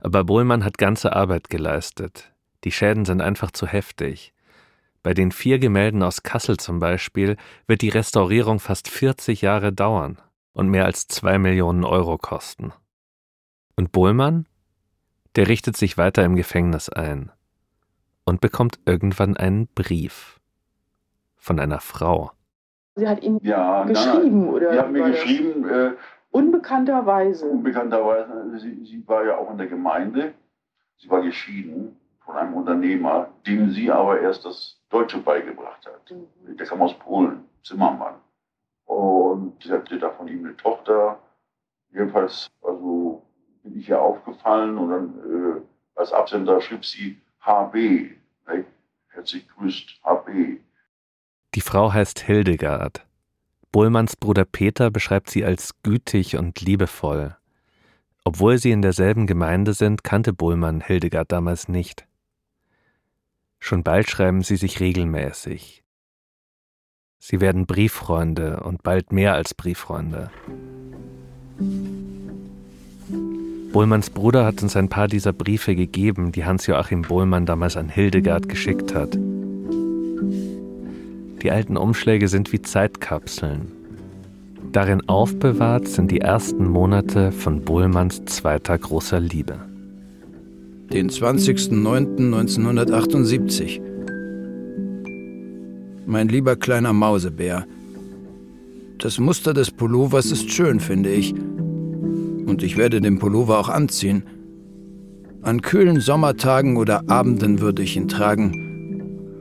Aber 0.00 0.24
Bohlmann 0.24 0.64
hat 0.64 0.78
ganze 0.78 1.14
Arbeit 1.14 1.50
geleistet. 1.50 2.32
Die 2.64 2.72
Schäden 2.72 3.04
sind 3.04 3.20
einfach 3.20 3.50
zu 3.50 3.66
heftig. 3.66 4.32
Bei 5.02 5.14
den 5.14 5.32
vier 5.32 5.58
Gemälden 5.58 6.02
aus 6.02 6.22
Kassel 6.22 6.58
zum 6.58 6.78
Beispiel 6.78 7.36
wird 7.66 7.82
die 7.82 7.88
Restaurierung 7.88 8.60
fast 8.60 8.88
40 8.88 9.40
Jahre 9.40 9.72
dauern 9.72 10.18
und 10.52 10.68
mehr 10.68 10.84
als 10.84 11.08
zwei 11.08 11.38
Millionen 11.38 11.84
Euro 11.84 12.18
kosten. 12.18 12.72
Und 13.76 13.92
Bohlmann? 13.92 14.46
Der 15.36 15.46
richtet 15.46 15.76
sich 15.76 15.96
weiter 15.96 16.24
im 16.24 16.34
Gefängnis 16.34 16.88
ein 16.88 17.30
und 18.24 18.40
bekommt 18.40 18.80
irgendwann 18.84 19.36
einen 19.36 19.68
Brief 19.68 20.40
von 21.36 21.60
einer 21.60 21.80
Frau. 21.80 22.32
Sie 22.96 23.06
hat 23.06 23.22
ihm 23.22 23.38
ja, 23.42 23.84
geschrieben, 23.84 24.44
nein, 24.44 24.50
oder? 24.50 24.72
Sie 24.72 24.78
hat 24.78 24.92
mir 24.92 25.10
geschrieben. 25.10 25.68
Äh, 25.68 25.92
unbekannterweise. 26.30 27.46
Unbekannterweise. 27.46 28.58
Sie, 28.58 28.84
sie 28.84 29.08
war 29.08 29.24
ja 29.24 29.36
auch 29.36 29.50
in 29.50 29.58
der 29.58 29.66
Gemeinde. 29.66 30.34
Sie 30.98 31.08
war 31.08 31.22
geschieden 31.22 31.96
von 32.24 32.36
einem 32.36 32.54
Unternehmer, 32.54 33.28
dem 33.46 33.70
sie 33.70 33.90
aber 33.90 34.20
erst 34.20 34.44
das 34.44 34.78
Deutsche 34.90 35.18
beigebracht 35.18 35.86
hat. 35.86 36.10
Mhm. 36.10 36.56
Der 36.56 36.66
kam 36.66 36.82
aus 36.82 36.94
Polen, 36.94 37.44
Zimmermann. 37.62 38.14
Und 38.84 39.62
sie 39.62 39.72
hatte 39.72 39.98
da 39.98 40.10
von 40.10 40.28
ihm 40.28 40.44
eine 40.44 40.56
Tochter. 40.56 41.18
Jedenfalls, 41.92 42.48
also 42.62 43.22
bin 43.62 43.78
ich 43.78 43.88
ihr 43.88 44.00
aufgefallen 44.00 44.78
und 44.78 44.90
dann 44.90 45.58
äh, 45.58 45.60
als 45.98 46.12
Absender 46.12 46.60
schrieb 46.60 46.84
sie 46.84 47.20
HB. 47.40 48.20
Herzlich 49.12 49.46
grüßt 49.48 50.00
HB. 50.04 50.60
Die 51.54 51.60
Frau 51.60 51.92
heißt 51.92 52.20
Hildegard. 52.20 53.06
Bullmanns 53.72 54.16
Bruder 54.16 54.44
Peter 54.44 54.90
beschreibt 54.90 55.30
sie 55.30 55.44
als 55.44 55.82
gütig 55.82 56.36
und 56.36 56.60
liebevoll. 56.60 57.36
Obwohl 58.24 58.58
sie 58.58 58.72
in 58.72 58.82
derselben 58.82 59.26
Gemeinde 59.26 59.74
sind, 59.74 60.02
kannte 60.02 60.32
Bullmann 60.32 60.80
Hildegard 60.80 61.30
damals 61.30 61.68
nicht. 61.68 62.06
Schon 63.60 63.84
bald 63.84 64.10
schreiben 64.10 64.42
sie 64.42 64.56
sich 64.56 64.80
regelmäßig. 64.80 65.84
Sie 67.18 67.40
werden 67.40 67.66
Brieffreunde 67.66 68.60
und 68.60 68.82
bald 68.82 69.12
mehr 69.12 69.34
als 69.34 69.54
Brieffreunde. 69.54 70.30
Bohlmanns 73.72 74.10
Bruder 74.10 74.46
hat 74.46 74.62
uns 74.62 74.74
ein 74.74 74.88
paar 74.88 75.06
dieser 75.06 75.32
Briefe 75.32 75.76
gegeben, 75.76 76.32
die 76.32 76.44
Hans-Joachim 76.44 77.02
Bohlmann 77.02 77.46
damals 77.46 77.76
an 77.76 77.88
Hildegard 77.88 78.48
geschickt 78.48 78.94
hat. 78.94 79.16
Die 81.42 81.50
alten 81.50 81.76
Umschläge 81.76 82.28
sind 82.28 82.52
wie 82.52 82.60
Zeitkapseln. 82.60 83.72
Darin 84.72 85.08
aufbewahrt 85.08 85.88
sind 85.88 86.10
die 86.10 86.20
ersten 86.20 86.68
Monate 86.68 87.32
von 87.32 87.62
Bohlmanns 87.62 88.22
zweiter 88.26 88.76
großer 88.78 89.18
Liebe. 89.18 89.58
Den 90.92 91.10
20.09.1978. 91.10 93.80
Mein 96.06 96.28
lieber 96.28 96.56
kleiner 96.56 96.92
Mausebär. 96.92 97.64
Das 98.98 99.18
Muster 99.18 99.54
des 99.54 99.70
Pullovers 99.70 100.30
ist 100.30 100.50
schön, 100.50 100.78
finde 100.78 101.10
ich. 101.10 101.32
Und 101.32 102.62
ich 102.62 102.76
werde 102.76 103.00
den 103.00 103.18
Pullover 103.18 103.58
auch 103.58 103.70
anziehen. 103.70 104.24
An 105.42 105.62
kühlen 105.62 106.00
Sommertagen 106.00 106.76
oder 106.76 107.08
Abenden 107.08 107.60
würde 107.60 107.82
ich 107.82 107.96
ihn 107.96 108.08
tragen, 108.08 108.69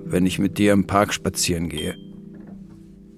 wenn 0.09 0.25
ich 0.25 0.39
mit 0.39 0.57
dir 0.57 0.73
im 0.73 0.87
Park 0.87 1.13
spazieren 1.13 1.69
gehe. 1.69 1.95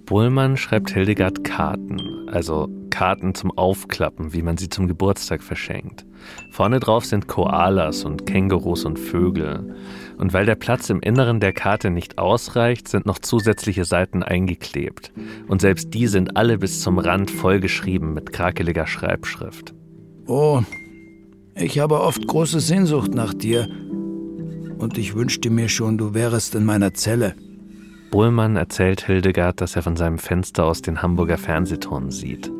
Bullmann 0.05 0.57
schreibt 0.57 0.91
Hildegard 0.91 1.43
Karten, 1.43 2.27
also 2.27 2.67
Karten 2.89 3.33
zum 3.33 3.57
Aufklappen, 3.57 4.33
wie 4.33 4.41
man 4.41 4.57
sie 4.57 4.67
zum 4.67 4.87
Geburtstag 4.87 5.41
verschenkt. 5.41 6.05
Vorne 6.51 6.79
drauf 6.79 7.05
sind 7.05 7.27
Koalas 7.27 8.03
und 8.03 8.25
Kängurus 8.25 8.83
und 8.83 8.99
Vögel. 8.99 9.73
Und 10.17 10.33
weil 10.33 10.45
der 10.45 10.55
Platz 10.55 10.89
im 10.89 10.99
Inneren 10.99 11.39
der 11.39 11.53
Karte 11.53 11.89
nicht 11.89 12.19
ausreicht, 12.19 12.89
sind 12.89 13.05
noch 13.05 13.19
zusätzliche 13.19 13.85
Seiten 13.85 14.21
eingeklebt. 14.21 15.13
Und 15.47 15.61
selbst 15.61 15.93
die 15.93 16.07
sind 16.07 16.35
alle 16.35 16.57
bis 16.57 16.81
zum 16.81 16.99
Rand 16.99 17.31
vollgeschrieben 17.31 18.13
mit 18.13 18.33
krakeliger 18.33 18.85
Schreibschrift. 18.85 19.73
Oh, 20.27 20.61
ich 21.55 21.79
habe 21.79 22.01
oft 22.01 22.27
große 22.27 22.59
Sehnsucht 22.59 23.13
nach 23.15 23.33
dir. 23.33 23.67
Und 24.81 24.97
ich 24.97 25.13
wünschte 25.13 25.51
mir 25.51 25.69
schon, 25.69 25.99
du 25.99 26.15
wärest 26.15 26.55
in 26.55 26.65
meiner 26.65 26.95
Zelle. 26.95 27.35
Bohlmann 28.09 28.55
erzählt 28.55 29.05
Hildegard, 29.05 29.61
dass 29.61 29.75
er 29.75 29.83
von 29.83 29.95
seinem 29.95 30.17
Fenster 30.17 30.65
aus 30.65 30.81
den 30.81 31.03
Hamburger 31.03 31.37
Fernsehturm 31.37 32.09
sieht. 32.09 32.51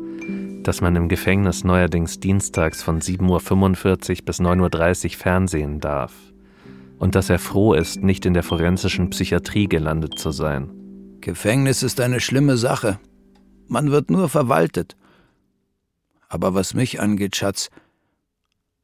Dass 0.62 0.80
man 0.80 0.94
im 0.94 1.08
Gefängnis 1.08 1.64
neuerdings 1.64 2.20
dienstags 2.20 2.80
von 2.80 3.00
7.45 3.00 4.20
Uhr 4.20 4.24
bis 4.24 4.38
9.30 4.38 5.04
Uhr 5.04 5.10
fernsehen 5.18 5.80
darf. 5.80 6.12
Und 7.00 7.16
dass 7.16 7.28
er 7.28 7.40
froh 7.40 7.74
ist, 7.74 8.04
nicht 8.04 8.24
in 8.24 8.34
der 8.34 8.44
forensischen 8.44 9.10
Psychiatrie 9.10 9.66
gelandet 9.66 10.16
zu 10.16 10.30
sein. 10.30 10.70
Gefängnis 11.20 11.82
ist 11.82 12.00
eine 12.00 12.20
schlimme 12.20 12.56
Sache. 12.56 13.00
Man 13.66 13.90
wird 13.90 14.12
nur 14.12 14.28
verwaltet. 14.28 14.96
Aber 16.28 16.54
was 16.54 16.72
mich 16.72 17.00
angeht, 17.00 17.34
Schatz, 17.34 17.68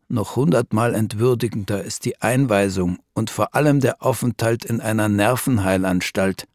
noch 0.08 0.36
hundertmal 0.36 0.94
entwürdigender 0.94 1.82
ist 1.82 2.04
die 2.04 2.20
Einweisung 2.20 2.98
und 3.14 3.30
vor 3.30 3.54
allem 3.54 3.80
der 3.80 4.02
Aufenthalt 4.02 4.64
in 4.64 4.80
einer 4.80 5.08
Nervenheilanstalt. 5.08 6.46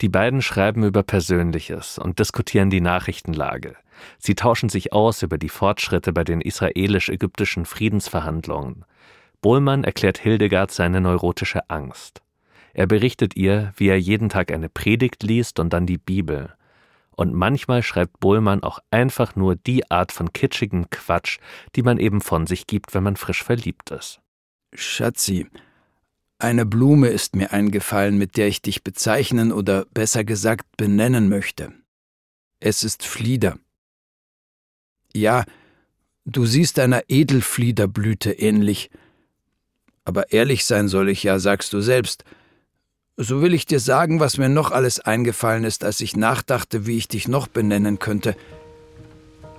Die 0.00 0.08
beiden 0.08 0.42
schreiben 0.42 0.84
über 0.84 1.02
Persönliches 1.02 1.98
und 1.98 2.18
diskutieren 2.18 2.70
die 2.70 2.80
Nachrichtenlage. 2.80 3.76
Sie 4.18 4.34
tauschen 4.34 4.68
sich 4.68 4.92
aus 4.92 5.22
über 5.22 5.38
die 5.38 5.48
Fortschritte 5.48 6.12
bei 6.12 6.24
den 6.24 6.40
israelisch-ägyptischen 6.40 7.64
Friedensverhandlungen. 7.64 8.84
Bohlmann 9.40 9.84
erklärt 9.84 10.18
Hildegard 10.18 10.70
seine 10.70 11.00
neurotische 11.00 11.68
Angst. 11.70 12.22
Er 12.72 12.86
berichtet 12.86 13.36
ihr, 13.36 13.72
wie 13.76 13.88
er 13.88 14.00
jeden 14.00 14.28
Tag 14.28 14.50
eine 14.50 14.68
Predigt 14.68 15.22
liest 15.22 15.60
und 15.60 15.72
dann 15.72 15.86
die 15.86 15.98
Bibel. 15.98 16.54
Und 17.16 17.32
manchmal 17.32 17.82
schreibt 17.82 18.20
Bohlmann 18.20 18.62
auch 18.62 18.80
einfach 18.90 19.36
nur 19.36 19.56
die 19.56 19.90
Art 19.90 20.12
von 20.12 20.32
kitschigen 20.32 20.90
Quatsch, 20.90 21.38
die 21.76 21.82
man 21.82 21.98
eben 21.98 22.20
von 22.20 22.46
sich 22.46 22.66
gibt, 22.66 22.94
wenn 22.94 23.04
man 23.04 23.16
frisch 23.16 23.42
verliebt 23.42 23.90
ist. 23.90 24.20
Schatzi, 24.74 25.46
eine 26.38 26.66
Blume 26.66 27.08
ist 27.08 27.36
mir 27.36 27.52
eingefallen, 27.52 28.18
mit 28.18 28.36
der 28.36 28.48
ich 28.48 28.60
dich 28.60 28.82
bezeichnen 28.82 29.52
oder 29.52 29.86
besser 29.94 30.24
gesagt 30.24 30.76
benennen 30.76 31.28
möchte. 31.28 31.72
Es 32.60 32.82
ist 32.82 33.06
Flieder. 33.06 33.58
Ja, 35.14 35.44
du 36.24 36.44
siehst 36.44 36.78
einer 36.80 37.04
Edelfliederblüte 37.08 38.32
ähnlich. 38.32 38.90
Aber 40.04 40.32
ehrlich 40.32 40.64
sein 40.64 40.88
soll 40.88 41.08
ich 41.08 41.22
ja, 41.22 41.38
sagst 41.38 41.72
du 41.72 41.80
selbst. 41.80 42.24
So 43.16 43.40
will 43.42 43.54
ich 43.54 43.64
dir 43.64 43.78
sagen, 43.78 44.18
was 44.18 44.38
mir 44.38 44.48
noch 44.48 44.72
alles 44.72 44.98
eingefallen 44.98 45.62
ist, 45.62 45.84
als 45.84 46.00
ich 46.00 46.16
nachdachte, 46.16 46.84
wie 46.84 46.96
ich 46.96 47.06
dich 47.06 47.28
noch 47.28 47.46
benennen 47.46 48.00
könnte. 48.00 48.34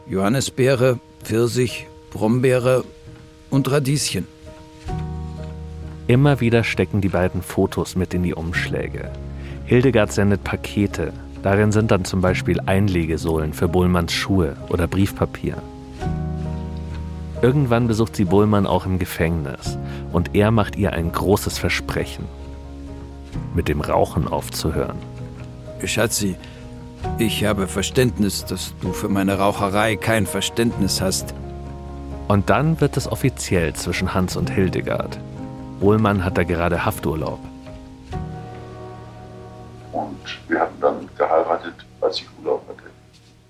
Johannisbeere, 0.10 1.00
Pfirsich, 1.24 1.88
Brombeere 2.12 2.84
und 3.50 3.72
Radieschen. 3.72 4.28
Immer 6.08 6.42
wieder 6.42 6.66
stecken 6.66 7.00
die 7.00 7.08
beiden 7.08 7.42
Fotos 7.42 7.96
mit 7.96 8.14
in 8.14 8.24
die 8.24 8.34
Umschläge. 8.34 9.10
Hildegard 9.64 10.12
sendet 10.12 10.44
Pakete. 10.44 11.14
Darin 11.42 11.72
sind 11.72 11.92
dann 11.92 12.04
zum 12.04 12.20
Beispiel 12.20 12.60
Einlegesohlen 12.60 13.54
für 13.54 13.70
Bohlmanns 13.70 14.12
Schuhe 14.12 14.58
oder 14.68 14.86
Briefpapier. 14.86 15.56
Irgendwann 17.42 17.88
besucht 17.88 18.18
sie 18.18 18.26
Bohlmann 18.26 18.68
auch 18.68 18.86
im 18.86 19.00
Gefängnis 19.00 19.78
und 20.12 20.36
er 20.36 20.52
macht 20.52 20.76
ihr 20.76 20.92
ein 20.92 21.12
großes 21.12 21.58
Versprechen, 21.58 22.26
mit 23.54 23.68
dem 23.68 23.82
Rauchen 23.82 24.28
aufzuhören. 24.28 24.98
Schatzi, 25.84 26.36
ich 27.18 27.46
habe 27.46 27.68
Verständnis, 27.68 28.44
dass 28.46 28.74
du 28.82 28.92
für 28.92 29.10
meine 29.10 29.38
Raucherei 29.38 29.96
kein 29.96 30.26
Verständnis 30.26 31.02
hast. 31.02 31.34
Und 32.28 32.50
dann 32.50 32.82
wird 32.82 32.98
es 32.98 33.10
offiziell 33.10 33.74
zwischen 33.74 34.14
Hans 34.14 34.36
und 34.36 34.50
Hildegard. 34.50 35.20
Bohlmann 35.80 36.26
hat 36.26 36.38
da 36.38 36.44
gerade 36.44 36.84
Hafturlaub. 36.84 37.40
Und 39.92 40.40
wir 40.48 40.60
hatten 40.60 40.82
dann 40.82 41.10
geheiratet, 41.18 41.86
als 42.02 42.18
ich 42.18 42.28
Urlaub 42.40 42.68
hatte. 42.68 42.84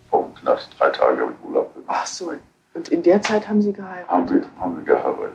Vom 0.09 0.35
Knast. 0.35 0.69
Drei 0.77 0.89
Tage 0.89 1.21
habe 1.21 1.31
ich 1.31 1.47
Urlaub 1.47 1.73
gemacht. 1.73 1.99
Ach 2.01 2.05
so. 2.05 2.33
Und 2.73 2.89
in 2.89 3.01
der 3.01 3.21
Zeit 3.21 3.47
haben 3.47 3.61
Sie 3.61 3.71
geheiratet? 3.71 4.09
Haben 4.09 4.29
wir, 4.29 4.43
haben 4.59 4.77
wir 4.77 4.83
geheiratet. 4.83 5.33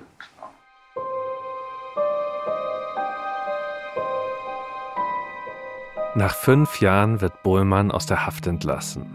Nach 6.16 6.34
fünf 6.34 6.80
Jahren 6.80 7.20
wird 7.20 7.44
Bohlmann 7.44 7.92
aus 7.92 8.04
der 8.04 8.26
Haft 8.26 8.48
entlassen. 8.48 9.06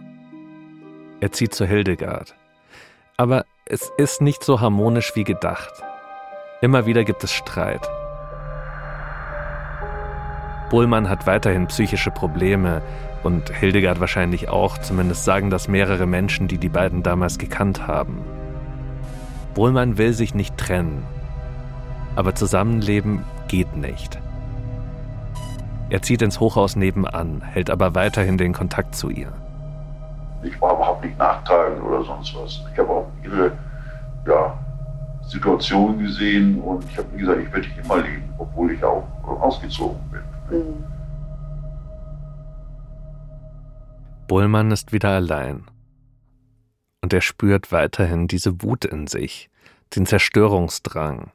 Er 1.20 1.34
zieht 1.34 1.54
zu 1.54 1.66
Hildegard. 1.66 2.36
Aber 3.18 3.46
es 3.66 3.92
ist 3.98 4.22
nicht 4.22 4.46
so 4.46 4.62
harmonisch 4.62 5.14
wie 5.14 5.26
gedacht. 5.26 5.74
Immer 6.62 6.86
wieder 6.86 7.04
gibt 7.04 7.22
es 7.26 7.34
Streit. 7.34 7.86
Bohlmann 10.70 11.10
hat 11.10 11.28
weiterhin 11.28 11.68
psychische 11.68 12.12
Probleme 12.12 12.82
und 13.24 13.50
Hildegard 13.50 14.00
wahrscheinlich 14.00 14.48
auch, 14.48 14.78
zumindest 14.78 15.26
sagen 15.26 15.50
das 15.50 15.68
mehrere 15.68 16.06
Menschen, 16.06 16.48
die 16.48 16.58
die 16.58 16.70
beiden 16.70 17.04
damals 17.04 17.38
gekannt 17.38 17.88
haben. 17.88 18.24
Bohlmann 19.54 19.98
will 19.98 20.14
sich 20.14 20.34
nicht 20.34 20.58
trennen, 20.58 21.04
aber 22.16 22.36
zusammenleben 22.36 23.24
geht 23.50 23.76
nicht. 23.76 24.18
Er 25.90 26.02
zieht 26.02 26.22
ins 26.22 26.40
Hochhaus 26.40 26.76
nebenan, 26.76 27.42
hält 27.42 27.70
aber 27.70 27.94
weiterhin 27.94 28.38
den 28.38 28.54
Kontakt 28.54 28.96
zu 28.96 29.10
ihr. 29.10 29.32
Ich 30.44 30.60
war 30.60 30.76
überhaupt 30.76 31.04
nicht 31.04 31.18
nachtragend 31.18 31.84
oder 31.84 32.04
sonst 32.04 32.36
was. 32.36 32.62
Ich 32.72 32.80
habe 32.80 32.90
auch 32.90 33.08
ihre 33.24 33.52
ja, 34.28 34.58
Situation 35.28 36.00
gesehen 36.00 36.60
und 36.60 36.84
ich 36.86 36.98
habe 36.98 37.08
mir 37.12 37.20
gesagt, 37.20 37.40
ich 37.42 37.54
werde 37.54 37.68
nicht 37.68 37.78
immer 37.84 37.98
leben, 37.98 38.34
obwohl 38.38 38.72
ich 38.72 38.84
auch 38.84 39.04
ausgezogen 39.42 40.00
bin. 40.12 40.58
Mhm. 40.60 40.84
Bullmann 44.28 44.72
ist 44.72 44.92
wieder 44.92 45.10
allein. 45.10 45.66
Und 47.02 47.14
er 47.14 47.22
spürt 47.22 47.72
weiterhin 47.72 48.28
diese 48.28 48.64
Wut 48.64 48.86
in 48.86 49.06
sich, 49.06 49.52
den 49.96 50.08
Zerstörungsdrang. 50.08 51.30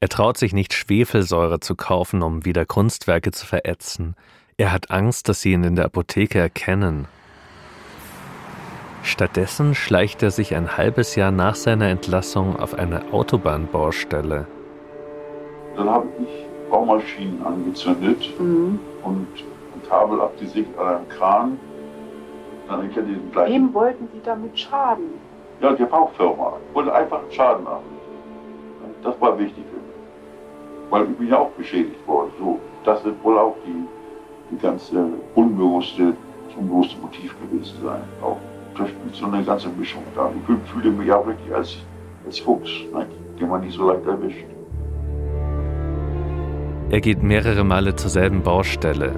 Er 0.00 0.08
traut 0.08 0.36
sich 0.36 0.52
nicht, 0.52 0.74
Schwefelsäure 0.74 1.58
zu 1.58 1.74
kaufen, 1.74 2.22
um 2.22 2.44
wieder 2.44 2.64
Kunstwerke 2.64 3.32
zu 3.32 3.44
verätzen. 3.44 4.14
Er 4.56 4.72
hat 4.72 4.92
Angst, 4.92 5.28
dass 5.28 5.40
sie 5.40 5.52
ihn 5.52 5.64
in 5.64 5.74
der 5.74 5.86
Apotheke 5.86 6.38
erkennen. 6.38 7.08
Stattdessen 9.02 9.74
schleicht 9.74 10.22
er 10.22 10.30
sich 10.30 10.54
ein 10.54 10.76
halbes 10.76 11.16
Jahr 11.16 11.32
nach 11.32 11.56
seiner 11.56 11.88
Entlassung 11.88 12.56
auf 12.56 12.74
eine 12.74 13.12
Autobahnbaustelle. 13.12 14.46
Dann 15.76 15.90
habe 15.90 16.06
ich 16.20 16.70
Baumaschinen 16.70 17.44
angezündet 17.44 18.32
mhm. 18.38 18.78
und 19.02 19.26
ein 19.26 19.88
Kabel 19.88 20.20
abgesägt 20.20 20.78
an 20.78 20.86
einem 20.96 21.08
Kran. 21.08 21.58
Dann 22.68 22.88
ich 22.88 22.94
den 22.94 23.32
gleichen 23.32 23.52
Wem 23.52 23.74
wollten 23.74 24.08
Sie 24.12 24.20
damit 24.24 24.56
schaden? 24.58 25.06
Ja, 25.60 25.72
die 25.72 25.84
Baufirma. 25.84 26.52
Ich 26.68 26.74
wollte 26.74 26.94
einfach 26.94 27.20
einen 27.20 27.32
Schaden 27.32 27.64
machen. 27.64 27.98
Das 29.02 29.20
war 29.20 29.38
wichtig 29.38 29.64
für 29.70 29.76
mich. 29.76 29.77
Weil 30.90 31.04
ich 31.04 31.16
bin 31.16 31.28
ja 31.28 31.38
auch 31.38 31.50
beschädigt 31.50 32.06
worden. 32.06 32.30
So, 32.38 32.58
das 32.84 33.04
wird 33.04 33.22
wohl 33.22 33.38
auch 33.38 33.56
die, 33.66 33.86
die 34.50 34.60
ganze 34.60 35.04
unbewusste, 35.34 36.14
das 36.48 36.56
unbewusste 36.56 36.96
Motiv 37.00 37.34
gewesen 37.40 37.76
sein. 37.84 38.02
Auch 38.22 38.38
das 38.76 38.88
spielt 38.88 39.14
so 39.14 39.26
eine 39.26 39.42
ganze 39.44 39.68
Mischung 39.70 40.02
da. 40.14 40.30
Ich 40.30 40.70
fühle 40.70 40.90
mich 40.90 41.08
ja 41.08 41.24
wirklich 41.26 41.54
als 41.54 41.78
als 42.28 42.38
Fuchs, 42.40 42.70
ne? 42.92 43.06
den 43.40 43.48
man 43.48 43.62
nicht 43.62 43.74
so 43.74 43.90
leicht 43.90 44.06
erwischt. 44.06 44.44
Er 46.90 47.00
geht 47.00 47.22
mehrere 47.22 47.64
Male 47.64 47.96
zur 47.96 48.10
selben 48.10 48.42
Baustelle. 48.42 49.14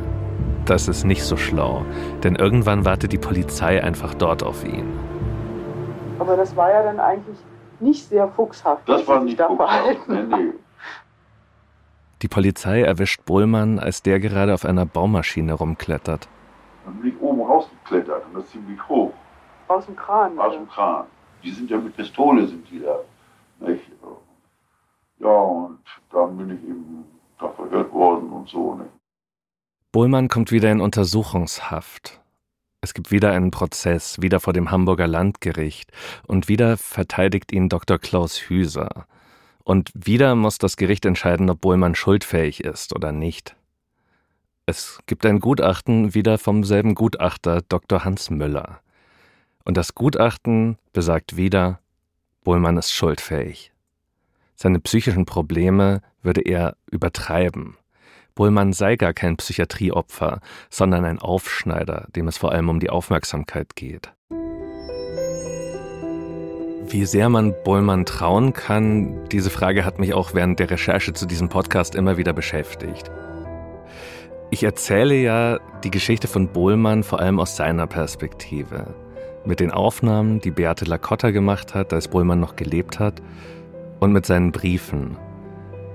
Das 0.64 0.88
ist 0.88 1.04
nicht 1.04 1.24
so 1.24 1.36
schlau, 1.36 1.84
denn 2.22 2.36
irgendwann 2.36 2.84
wartet 2.84 3.12
die 3.12 3.18
Polizei 3.18 3.82
einfach 3.82 4.14
dort 4.14 4.42
auf 4.44 4.64
ihn. 4.64 4.86
Aber 6.18 6.36
das 6.36 6.54
war 6.54 6.70
ja 6.70 6.82
dann 6.82 7.00
eigentlich 7.00 7.38
nicht 7.80 8.08
sehr 8.08 8.28
fuchshaft. 8.28 8.88
Das 8.88 9.06
war 9.08 9.24
nicht 9.24 9.40
fuchshaft. 9.40 10.08
Nee, 10.08 10.22
nee. 10.28 10.52
Die 12.22 12.28
Polizei 12.28 12.82
erwischt 12.82 13.24
Bullmann, 13.24 13.78
als 13.78 14.02
der 14.02 14.20
gerade 14.20 14.52
auf 14.52 14.64
einer 14.64 14.84
Baumaschine 14.84 15.54
rumklettert. 15.54 16.28
Dann 16.84 17.00
bin 17.00 17.12
ich 17.12 17.20
oben 17.20 17.40
rausgeklettert 17.40 18.26
und 18.26 18.34
das 18.34 18.44
ist 18.44 18.52
ziemlich 18.52 18.88
hoch. 18.88 19.12
Aus 19.68 19.86
dem 19.86 19.96
Kran. 19.96 20.38
Aus 20.38 20.54
dem 20.54 20.68
Kran. 20.68 21.06
Die 21.42 21.50
sind 21.50 21.70
ja 21.70 21.78
mit 21.78 21.96
Pistole, 21.96 22.46
sind 22.46 22.68
die 22.70 22.80
da. 22.80 22.98
Nicht? 23.66 23.84
Ja, 25.18 25.28
und 25.28 25.78
dann 26.12 26.36
bin 26.36 26.50
ich 26.50 26.62
eben 26.62 27.04
da 27.38 27.48
verhört 27.48 27.92
worden 27.92 28.30
und 28.30 28.48
so. 28.48 28.74
Nicht? 28.74 28.90
Bullmann 29.92 30.28
kommt 30.28 30.52
wieder 30.52 30.70
in 30.70 30.80
Untersuchungshaft. 30.80 32.20
Es 32.82 32.94
gibt 32.94 33.10
wieder 33.10 33.32
einen 33.32 33.50
Prozess, 33.50 34.22
wieder 34.22 34.40
vor 34.40 34.52
dem 34.52 34.70
Hamburger 34.70 35.06
Landgericht 35.06 35.90
und 36.26 36.48
wieder 36.48 36.76
verteidigt 36.76 37.52
ihn 37.52 37.68
Dr. 37.68 37.98
Klaus 37.98 38.36
Hüser. 38.48 39.06
Und 39.64 39.90
wieder 39.94 40.34
muss 40.34 40.58
das 40.58 40.76
Gericht 40.76 41.04
entscheiden, 41.04 41.50
ob 41.50 41.60
Bullmann 41.60 41.94
schuldfähig 41.94 42.64
ist 42.64 42.94
oder 42.94 43.12
nicht. 43.12 43.56
Es 44.66 45.00
gibt 45.06 45.26
ein 45.26 45.40
Gutachten 45.40 46.14
wieder 46.14 46.38
vom 46.38 46.64
selben 46.64 46.94
Gutachter 46.94 47.62
Dr. 47.68 48.04
Hans 48.04 48.30
Müller. 48.30 48.80
Und 49.64 49.76
das 49.76 49.94
Gutachten 49.94 50.78
besagt 50.92 51.36
wieder, 51.36 51.80
Bullmann 52.44 52.76
ist 52.76 52.92
schuldfähig. 52.92 53.72
Seine 54.56 54.80
psychischen 54.80 55.26
Probleme 55.26 56.02
würde 56.22 56.42
er 56.42 56.76
übertreiben. 56.90 57.76
Bullmann 58.34 58.72
sei 58.72 58.96
gar 58.96 59.12
kein 59.12 59.36
Psychiatrieopfer, 59.36 60.40
sondern 60.70 61.04
ein 61.04 61.18
Aufschneider, 61.18 62.06
dem 62.14 62.28
es 62.28 62.38
vor 62.38 62.52
allem 62.52 62.68
um 62.68 62.80
die 62.80 62.90
Aufmerksamkeit 62.90 63.74
geht. 63.74 64.12
Wie 66.90 67.04
sehr 67.04 67.28
man 67.28 67.54
Bullmann 67.62 68.04
trauen 68.04 68.52
kann, 68.52 69.28
diese 69.28 69.48
Frage 69.48 69.84
hat 69.84 70.00
mich 70.00 70.12
auch 70.12 70.34
während 70.34 70.58
der 70.58 70.72
Recherche 70.72 71.12
zu 71.12 71.24
diesem 71.24 71.48
Podcast 71.48 71.94
immer 71.94 72.16
wieder 72.16 72.32
beschäftigt. 72.32 73.08
Ich 74.50 74.64
erzähle 74.64 75.14
ja 75.14 75.60
die 75.84 75.92
Geschichte 75.92 76.26
von 76.26 76.48
Bohlmann 76.48 77.04
vor 77.04 77.20
allem 77.20 77.38
aus 77.38 77.54
seiner 77.54 77.86
Perspektive. 77.86 78.92
Mit 79.44 79.60
den 79.60 79.70
Aufnahmen, 79.70 80.40
die 80.40 80.50
Beate 80.50 80.84
Lacotta 80.84 81.30
gemacht 81.30 81.76
hat, 81.76 81.92
als 81.92 82.08
Bohlmann 82.08 82.40
noch 82.40 82.56
gelebt 82.56 82.98
hat, 82.98 83.22
und 84.00 84.10
mit 84.10 84.26
seinen 84.26 84.50
Briefen. 84.50 85.16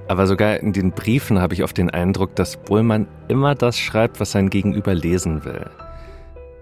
Aber 0.07 0.27
sogar 0.27 0.61
in 0.61 0.71
den 0.71 0.93
Briefen 0.93 1.41
habe 1.41 1.55
ich 1.55 1.65
oft 1.65 1.77
den 1.77 1.89
Eindruck, 1.89 2.37
dass 2.37 2.55
Bohlmann 2.55 3.07
immer 3.27 3.53
das 3.53 3.77
schreibt, 3.77 4.21
was 4.21 4.31
sein 4.31 4.49
Gegenüber 4.49 4.95
lesen 4.95 5.43
will. 5.43 5.69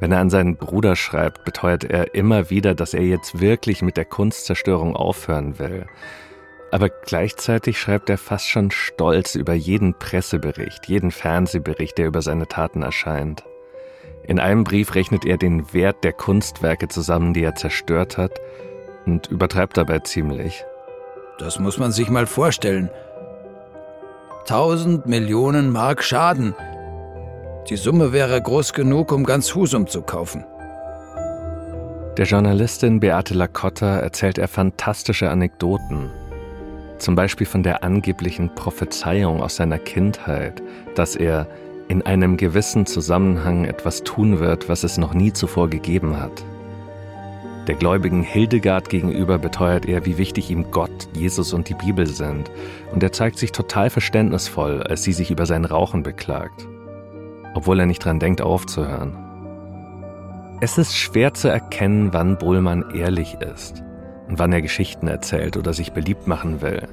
Wenn 0.04 0.12
er 0.12 0.20
an 0.20 0.30
seinen 0.30 0.58
Bruder 0.58 0.98
schreibt, 0.98 1.46
beteuert 1.46 1.86
er 1.86 2.14
immer 2.14 2.50
wieder, 2.50 2.76
dass 2.76 2.94
er 2.94 3.04
jetzt 3.04 3.40
wirklich 3.40 3.82
mit 3.82 3.96
der 3.96 4.04
Kunstzerstörung 4.04 4.98
aufhören 4.98 5.60
will. 5.60 5.86
Aber 6.74 6.90
gleichzeitig 6.90 7.80
schreibt 7.80 8.10
er 8.10 8.18
fast 8.18 8.50
schon 8.50 8.70
stolz 8.70 9.36
über 9.36 9.54
jeden 9.54 9.94
Pressebericht, 9.98 10.90
jeden 10.90 11.10
Fernsehbericht, 11.12 11.98
der 11.98 12.08
über 12.08 12.22
seine 12.22 12.50
Taten 12.50 12.84
erscheint. 12.84 13.46
In 14.28 14.42
einem 14.42 14.66
Brief 14.66 14.94
rechnet 14.94 15.24
er 15.24 15.38
den 15.38 15.72
Wert 15.74 16.04
der 16.04 16.12
Kunstwerke 16.12 16.90
zusammen, 16.90 17.34
die 17.34 17.44
er 17.46 17.56
zerstört 17.56 18.18
hat, 18.18 18.42
und 19.06 19.28
übertreibt 19.28 19.78
dabei 19.78 20.00
ziemlich. 20.00 20.66
Das 21.40 21.60
muss 21.60 21.78
man 21.78 21.94
sich 21.94 22.10
mal 22.10 22.28
vorstellen. 22.28 22.90
Tausend 24.46 25.06
Millionen 25.06 25.72
Mark 25.72 26.04
Schaden. 26.04 26.56
Die 27.70 27.78
Summe 27.78 28.12
wäre 28.12 28.42
groß 28.42 28.74
genug, 28.74 29.12
um 29.12 29.24
ganz 29.24 29.56
Husum 29.56 29.88
zu 29.88 30.02
kaufen. 30.02 30.44
Der 32.18 32.26
Journalistin 32.26 33.00
Beate 33.00 33.34
Lacotta 33.34 34.00
erzählt 34.00 34.38
er 34.38 34.48
fantastische 34.48 35.30
Anekdoten. 35.30 36.12
Zum 37.00 37.16
Beispiel 37.16 37.48
von 37.48 37.64
der 37.64 37.84
angeblichen 37.84 38.54
Prophezeiung 38.54 39.42
aus 39.42 39.56
seiner 39.56 39.80
Kindheit, 39.80 40.62
dass 40.96 41.16
er 41.16 41.48
in 41.88 42.02
einem 42.02 42.38
gewissen 42.38 42.86
Zusammenhang 42.86 43.66
etwas 43.66 44.04
tun 44.04 44.40
wird, 44.40 44.70
was 44.70 44.84
es 44.84 44.98
noch 44.98 45.14
nie 45.14 45.34
zuvor 45.34 45.70
gegeben 45.70 46.20
hat. 46.20 46.44
Der 47.68 47.76
gläubigen 47.76 48.24
Hildegard 48.24 48.90
gegenüber 48.90 49.38
beteuert 49.38 49.86
er, 49.86 50.06
wie 50.06 50.18
wichtig 50.18 50.52
ihm 50.52 50.70
Gott, 50.70 51.08
Jesus 51.14 51.54
und 51.54 51.70
die 51.70 51.76
Bibel 51.76 52.08
sind, 52.08 52.52
und 52.92 53.02
er 53.02 53.14
zeigt 53.14 53.38
sich 53.38 53.54
total 53.54 53.90
verständnisvoll, 53.90 54.84
als 54.84 55.04
sie 55.04 55.14
sich 55.14 55.32
über 55.32 55.46
sein 55.46 55.64
Rauchen 55.64 56.04
beklagt, 56.04 56.68
obwohl 57.54 57.80
er 57.80 57.86
nicht 57.86 58.04
dran 58.04 58.20
denkt, 58.20 58.42
aufzuhören. 58.42 59.18
Es 60.62 60.78
ist 60.78 60.96
schwer 60.96 61.34
zu 61.34 61.50
erkennen, 61.50 62.14
wann 62.14 62.38
Bohlmann 62.38 62.92
ehrlich 62.94 63.36
ist 63.36 63.84
und 64.28 64.40
wann 64.40 64.54
er 64.54 64.62
Geschichten 64.62 65.08
erzählt 65.08 65.58
oder 65.58 65.74
sich 65.74 65.92
beliebt 65.92 66.28
machen 66.28 66.62
will, 66.62 66.88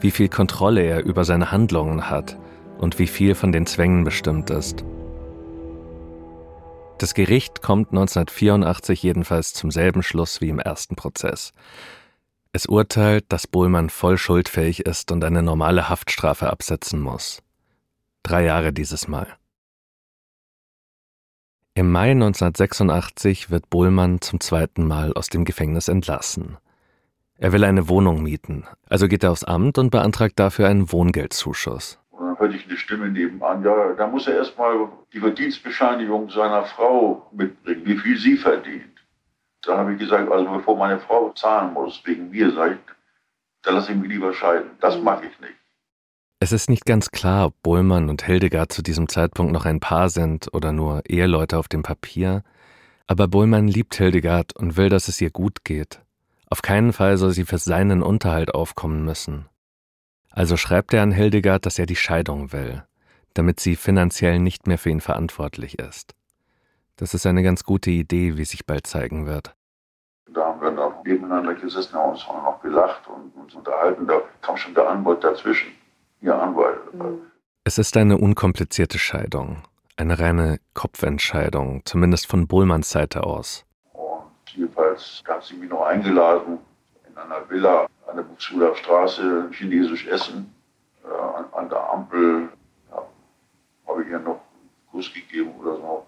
wie 0.00 0.10
viel 0.10 0.28
Kontrolle 0.28 0.82
er 0.82 1.04
über 1.04 1.24
seine 1.24 1.50
Handlungen 1.50 2.08
hat 2.08 2.38
und 2.78 2.98
wie 2.98 3.06
viel 3.06 3.34
von 3.34 3.52
den 3.52 3.66
Zwängen 3.66 4.04
bestimmt 4.04 4.50
ist. 4.50 4.84
Das 6.98 7.14
Gericht 7.14 7.62
kommt 7.62 7.88
1984 7.88 9.02
jedenfalls 9.02 9.54
zum 9.54 9.72
selben 9.72 10.04
Schluss 10.04 10.40
wie 10.40 10.50
im 10.50 10.60
ersten 10.60 10.94
Prozess. 10.94 11.52
Es 12.52 12.66
urteilt, 12.66 13.24
dass 13.30 13.48
Bohlmann 13.48 13.90
voll 13.90 14.18
schuldfähig 14.18 14.86
ist 14.86 15.10
und 15.10 15.24
eine 15.24 15.42
normale 15.42 15.88
Haftstrafe 15.88 16.50
absetzen 16.50 17.00
muss. 17.00 17.42
Drei 18.22 18.44
Jahre 18.44 18.72
dieses 18.72 19.08
Mal. 19.08 19.26
Im 21.74 21.90
Mai 21.90 22.10
1986 22.10 23.50
wird 23.50 23.70
Bohlmann 23.70 24.20
zum 24.20 24.40
zweiten 24.40 24.86
Mal 24.86 25.12
aus 25.14 25.28
dem 25.28 25.44
Gefängnis 25.44 25.88
entlassen. 25.88 26.58
Er 27.38 27.52
will 27.52 27.64
eine 27.64 27.88
Wohnung 27.88 28.22
mieten, 28.22 28.66
also 28.88 29.08
geht 29.08 29.24
er 29.24 29.32
aufs 29.32 29.44
Amt 29.44 29.78
und 29.78 29.90
beantragt 29.90 30.38
dafür 30.38 30.68
einen 30.68 30.92
Wohngeldzuschuss 30.92 31.98
hörte 32.42 32.56
ich 32.56 32.66
eine 32.66 32.76
Stimme 32.76 33.08
nebenan, 33.08 33.62
ja, 33.62 33.92
da 33.94 34.06
muss 34.08 34.26
er 34.26 34.36
erstmal 34.36 34.88
die 35.12 35.20
Verdienstbescheinigung 35.20 36.28
seiner 36.28 36.64
Frau 36.64 37.28
mitbringen, 37.30 37.82
wie 37.84 37.96
viel 37.96 38.18
sie 38.18 38.36
verdient. 38.36 38.98
Dann 39.62 39.78
habe 39.78 39.92
ich 39.92 40.00
gesagt, 40.00 40.30
also 40.30 40.50
bevor 40.50 40.76
meine 40.76 40.98
Frau 40.98 41.30
zahlen 41.30 41.72
muss, 41.72 42.02
wegen 42.04 42.30
mir, 42.30 42.50
sage 42.50 42.74
ich, 42.74 42.94
dann 43.62 43.76
lasse 43.76 43.92
ich 43.92 43.98
mich 43.98 44.10
lieber 44.10 44.34
scheiden. 44.34 44.72
Das 44.80 44.98
mhm. 44.98 45.04
mache 45.04 45.26
ich 45.26 45.40
nicht. 45.40 45.54
Es 46.42 46.50
ist 46.50 46.68
nicht 46.68 46.86
ganz 46.86 47.12
klar, 47.12 47.46
ob 47.46 47.62
Bohlmann 47.62 48.10
und 48.10 48.26
Hildegard 48.26 48.72
zu 48.72 48.82
diesem 48.82 49.08
Zeitpunkt 49.08 49.52
noch 49.52 49.64
ein 49.64 49.78
Paar 49.78 50.08
sind 50.08 50.52
oder 50.52 50.72
nur 50.72 51.08
Eheleute 51.08 51.56
auf 51.56 51.68
dem 51.68 51.84
Papier. 51.84 52.42
Aber 53.06 53.28
Bohlmann 53.28 53.68
liebt 53.68 53.94
Hildegard 53.94 54.56
und 54.56 54.76
will, 54.76 54.88
dass 54.88 55.06
es 55.06 55.20
ihr 55.20 55.30
gut 55.30 55.64
geht. 55.64 56.00
Auf 56.50 56.60
keinen 56.60 56.92
Fall 56.92 57.16
soll 57.16 57.30
sie 57.30 57.44
für 57.44 57.58
seinen 57.58 58.02
Unterhalt 58.02 58.56
aufkommen 58.56 59.04
müssen. 59.04 59.46
Also 60.32 60.56
schreibt 60.56 60.92
er 60.92 61.04
an 61.04 61.12
Hildegard, 61.12 61.64
dass 61.64 61.78
er 61.78 61.86
die 61.86 61.94
Scheidung 61.94 62.52
will, 62.52 62.82
damit 63.34 63.60
sie 63.60 63.76
finanziell 63.76 64.40
nicht 64.40 64.66
mehr 64.66 64.78
für 64.78 64.90
ihn 64.90 65.00
verantwortlich 65.00 65.78
ist. 65.78 66.16
Das 66.96 67.14
ist 67.14 67.24
eine 67.24 67.44
ganz 67.44 67.62
gute 67.62 67.92
Idee, 67.92 68.36
wie 68.36 68.44
sich 68.44 68.66
bald 68.66 68.88
zeigen 68.88 69.26
wird. 69.26 69.54
Da 70.34 70.44
haben 70.46 70.60
wir 70.60 70.72
noch 70.72 71.04
nebeneinander 71.04 71.54
gesessen, 71.54 71.94
haben 71.94 72.10
uns 72.10 72.26
noch 72.26 72.60
gelacht 72.60 73.06
und 73.06 73.32
uns 73.40 73.54
unterhalten. 73.54 74.08
Da 74.08 74.20
kam 74.40 74.56
schon 74.56 74.74
der 74.74 74.88
Anwalt 74.88 75.22
dazwischen. 75.22 75.70
Ihr 76.22 76.40
Anwalt. 76.40 76.94
Mhm. 76.94 77.20
Es 77.64 77.78
ist 77.78 77.96
eine 77.96 78.16
unkomplizierte 78.16 78.98
Scheidung. 78.98 79.62
Eine 79.96 80.18
reine 80.18 80.58
Kopfentscheidung, 80.74 81.82
zumindest 81.84 82.26
von 82.26 82.46
Bohlmanns 82.46 82.90
Seite 82.90 83.24
aus. 83.24 83.64
Und 83.92 84.30
jedenfalls 84.54 85.22
hat 85.28 85.44
sie 85.44 85.54
mich 85.54 85.68
noch 85.68 85.82
eingeladen 85.82 86.58
in 87.08 87.16
einer 87.18 87.48
Villa 87.50 87.86
an 88.06 88.16
der 88.16 88.22
Buxtehuder 88.22 88.74
Straße 88.76 89.50
chinesisch 89.52 90.06
essen. 90.06 90.54
Äh, 91.04 91.08
an, 91.08 91.44
an, 91.52 91.68
der 91.68 91.92
Ampel 91.92 92.48
ja, 92.90 93.02
habe 93.86 94.02
ich 94.02 94.08
ihr 94.08 94.18
noch 94.20 94.40
einen 94.40 94.70
Kuss 94.90 95.12
gegeben 95.12 95.52
oder 95.60 95.76
so. 95.76 96.06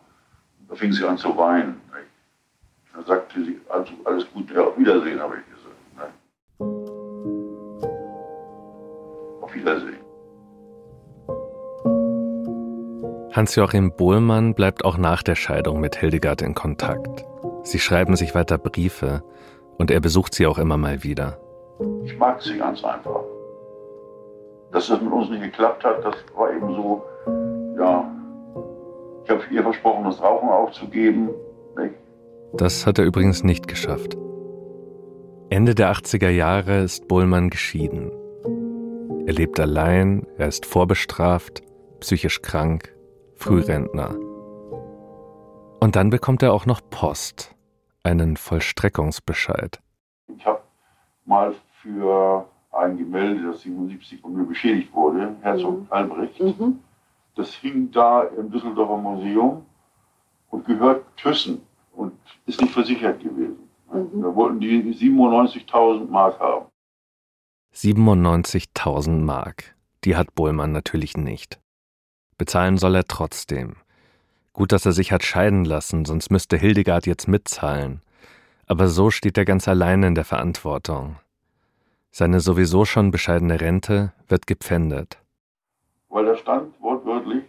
Da 0.68 0.74
fing 0.76 0.92
sie 0.92 1.04
an 1.06 1.18
zu 1.18 1.36
weinen. 1.36 1.80
Nicht? 1.92 2.08
Da 2.94 3.02
sagte 3.02 3.44
sie, 3.44 3.60
also, 3.68 3.92
alles 4.04 4.26
Gute, 4.32 4.54
ja, 4.54 4.62
auf 4.62 4.78
Wiedersehen, 4.78 5.20
habe 5.20 5.36
ich 5.38 5.44
gesagt. 5.54 5.74
Nicht? 5.96 6.14
Auf 9.42 9.54
Wiedersehen. 9.54 10.03
Hans-Joachim 13.34 13.90
Bohlmann 13.90 14.54
bleibt 14.54 14.84
auch 14.84 14.96
nach 14.96 15.24
der 15.24 15.34
Scheidung 15.34 15.80
mit 15.80 15.96
Hildegard 15.96 16.40
in 16.40 16.54
Kontakt. 16.54 17.24
Sie 17.64 17.80
schreiben 17.80 18.14
sich 18.14 18.32
weiter 18.36 18.58
Briefe 18.58 19.24
und 19.76 19.90
er 19.90 19.98
besucht 19.98 20.34
sie 20.34 20.46
auch 20.46 20.56
immer 20.56 20.76
mal 20.76 21.02
wieder. 21.02 21.40
Ich 22.04 22.16
mag 22.16 22.40
sie 22.40 22.56
ganz 22.58 22.84
einfach. 22.84 23.24
Dass 24.70 24.86
das 24.86 25.00
mit 25.00 25.12
uns 25.12 25.30
nicht 25.30 25.42
geklappt 25.42 25.82
hat, 25.82 26.04
das 26.04 26.14
war 26.36 26.52
eben 26.54 26.76
so, 26.76 27.02
ja, 27.76 28.08
ich 29.24 29.30
habe 29.30 29.42
ihr 29.50 29.62
versprochen, 29.64 30.04
das 30.04 30.22
Rauchen 30.22 30.48
aufzugeben. 30.48 31.30
Nicht? 31.76 31.94
Das 32.52 32.86
hat 32.86 33.00
er 33.00 33.04
übrigens 33.04 33.42
nicht 33.42 33.66
geschafft. 33.66 34.16
Ende 35.50 35.74
der 35.74 35.92
80er 35.92 36.30
Jahre 36.30 36.82
ist 36.82 37.08
Bullmann 37.08 37.50
geschieden. 37.50 38.12
Er 39.26 39.32
lebt 39.32 39.58
allein, 39.58 40.24
er 40.38 40.46
ist 40.46 40.66
vorbestraft, 40.66 41.62
psychisch 41.98 42.40
krank, 42.40 42.93
Frührentner. 43.36 44.16
Und 45.80 45.96
dann 45.96 46.10
bekommt 46.10 46.42
er 46.42 46.52
auch 46.52 46.66
noch 46.66 46.80
Post, 46.90 47.54
einen 48.02 48.36
Vollstreckungsbescheid. 48.36 49.80
Ich 50.36 50.46
habe 50.46 50.62
mal 51.26 51.54
für 51.82 52.46
ein 52.72 52.96
Gemälde, 52.96 53.52
das 53.52 53.60
77 53.62 54.20
von 54.20 54.34
mir 54.34 54.44
beschädigt 54.44 54.92
wurde, 54.94 55.36
Herzog 55.42 55.80
mhm. 55.80 55.86
Albrecht, 55.90 56.40
mhm. 56.40 56.80
das 57.34 57.52
hing 57.54 57.90
da 57.90 58.22
im 58.22 58.50
Düsseldorfer 58.50 58.96
Museum 58.96 59.66
und 60.50 60.64
gehört 60.64 61.04
Thyssen 61.16 61.62
und 61.92 62.12
ist 62.46 62.60
nicht 62.60 62.72
versichert 62.72 63.20
gewesen. 63.20 63.68
Mhm. 63.92 64.22
Da 64.22 64.34
wollten 64.34 64.60
die 64.60 64.82
97.000 64.82 66.08
Mark 66.08 66.40
haben. 66.40 66.66
97.000 67.74 69.20
Mark. 69.20 69.74
Die 70.04 70.16
hat 70.16 70.34
Bohlmann 70.34 70.72
natürlich 70.72 71.16
nicht. 71.16 71.60
Bezahlen 72.36 72.78
soll 72.78 72.94
er 72.94 73.04
trotzdem. 73.04 73.76
Gut, 74.52 74.72
dass 74.72 74.86
er 74.86 74.92
sich 74.92 75.12
hat 75.12 75.24
scheiden 75.24 75.64
lassen, 75.64 76.04
sonst 76.04 76.30
müsste 76.30 76.56
Hildegard 76.56 77.06
jetzt 77.06 77.26
mitzahlen. 77.28 78.00
Aber 78.66 78.88
so 78.88 79.10
steht 79.10 79.36
er 79.36 79.44
ganz 79.44 79.68
allein 79.68 80.02
in 80.02 80.14
der 80.14 80.24
Verantwortung. 80.24 81.16
Seine 82.10 82.40
sowieso 82.40 82.84
schon 82.84 83.10
bescheidene 83.10 83.60
Rente 83.60 84.12
wird 84.28 84.46
gepfändet. 84.46 85.18
Weil 86.08 86.26
da 86.26 86.36
stand 86.36 86.80
wortwörtlich, 86.80 87.44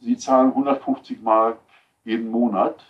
Sie 0.00 0.16
zahlen 0.16 0.48
150 0.48 1.20
Mark 1.22 1.58
jeden 2.04 2.30
Monat 2.30 2.82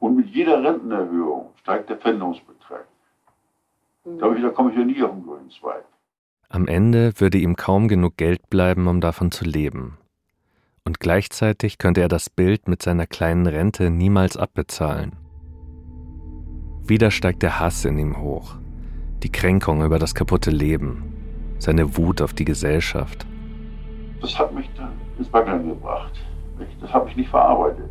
und 0.00 0.16
mit 0.16 0.28
jeder 0.28 0.62
Rentenerhöhung 0.62 1.50
steigt 1.60 1.88
der 1.88 1.96
Pfändungsbetrag. 1.96 2.86
Da, 4.04 4.32
ich, 4.32 4.42
da 4.42 4.48
komme 4.50 4.70
ich 4.70 4.76
ja 4.76 4.84
nie 4.84 5.02
auf 5.02 5.12
den 5.12 5.24
grünen 5.24 5.50
Zweig. 5.50 5.84
Am 6.48 6.66
Ende 6.66 7.12
würde 7.20 7.38
ihm 7.38 7.56
kaum 7.56 7.88
genug 7.88 8.16
Geld 8.16 8.50
bleiben, 8.50 8.86
um 8.86 9.00
davon 9.00 9.30
zu 9.30 9.44
leben. 9.44 9.98
Und 10.88 11.00
gleichzeitig 11.00 11.76
könnte 11.76 12.00
er 12.00 12.08
das 12.08 12.30
Bild 12.30 12.66
mit 12.66 12.80
seiner 12.80 13.06
kleinen 13.06 13.46
Rente 13.46 13.90
niemals 13.90 14.38
abbezahlen. 14.38 15.12
Wieder 16.82 17.10
steigt 17.10 17.42
der 17.42 17.60
Hass 17.60 17.84
in 17.84 17.98
ihm 17.98 18.22
hoch, 18.22 18.54
die 19.22 19.30
Kränkung 19.30 19.84
über 19.84 19.98
das 19.98 20.14
kaputte 20.14 20.50
Leben, 20.50 21.12
seine 21.58 21.98
Wut 21.98 22.22
auf 22.22 22.32
die 22.32 22.46
Gesellschaft. 22.46 23.26
Das 24.22 24.38
hat 24.38 24.54
mich 24.54 24.66
dann 24.78 24.92
ins 25.18 25.30
Wackeln 25.30 25.68
gebracht. 25.68 26.24
Das 26.80 26.90
habe 26.90 27.10
ich 27.10 27.16
nicht 27.16 27.28
verarbeitet. 27.28 27.90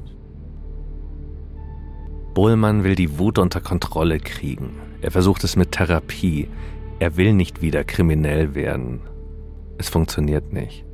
Bohlmann 2.33 2.83
will 2.83 2.95
die 2.95 3.19
Wut 3.19 3.37
unter 3.37 3.61
Kontrolle 3.61 4.17
kriegen. 4.19 4.71
Er 5.01 5.11
versucht 5.11 5.43
es 5.43 5.55
mit 5.55 5.73
Therapie. 5.73 6.49
Er 6.97 7.15
will 7.15 7.33
nicht 7.33 7.61
wieder 7.61 7.83
kriminell 7.83 8.55
werden. 8.55 9.01
Es 9.77 9.87
funktioniert 9.87 10.51
nicht. 10.51 10.86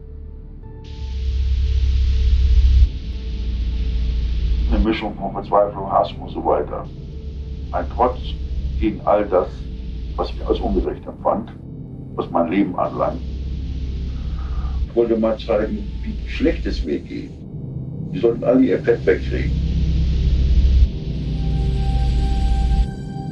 Mischung 4.84 5.16
von 5.16 5.32
Verzweiflung, 5.34 5.92
Hass 5.92 6.12
und 6.20 6.30
so 6.30 6.44
weiter. 6.46 6.86
Ein 7.72 7.86
Trotz 7.96 8.20
gegen 8.80 9.02
all 9.06 9.26
das, 9.26 9.48
was 10.16 10.30
ich 10.30 10.46
als 10.46 10.60
ungerecht 10.60 11.06
empfand, 11.06 11.52
was 12.16 12.30
mein 12.30 12.50
Leben 12.50 12.78
anlangt. 12.78 13.22
Ich 14.88 14.96
wollte 14.96 15.18
mal 15.18 15.38
zeigen, 15.40 15.90
wie 16.04 16.30
schlecht 16.30 16.66
es 16.66 16.86
mir 16.86 17.00
geht. 17.00 17.32
Die 18.14 18.20
sollten 18.20 18.44
alle 18.44 18.62
ihr 18.62 18.80
Fett 18.84 19.06
wegkriegen. 19.06 19.52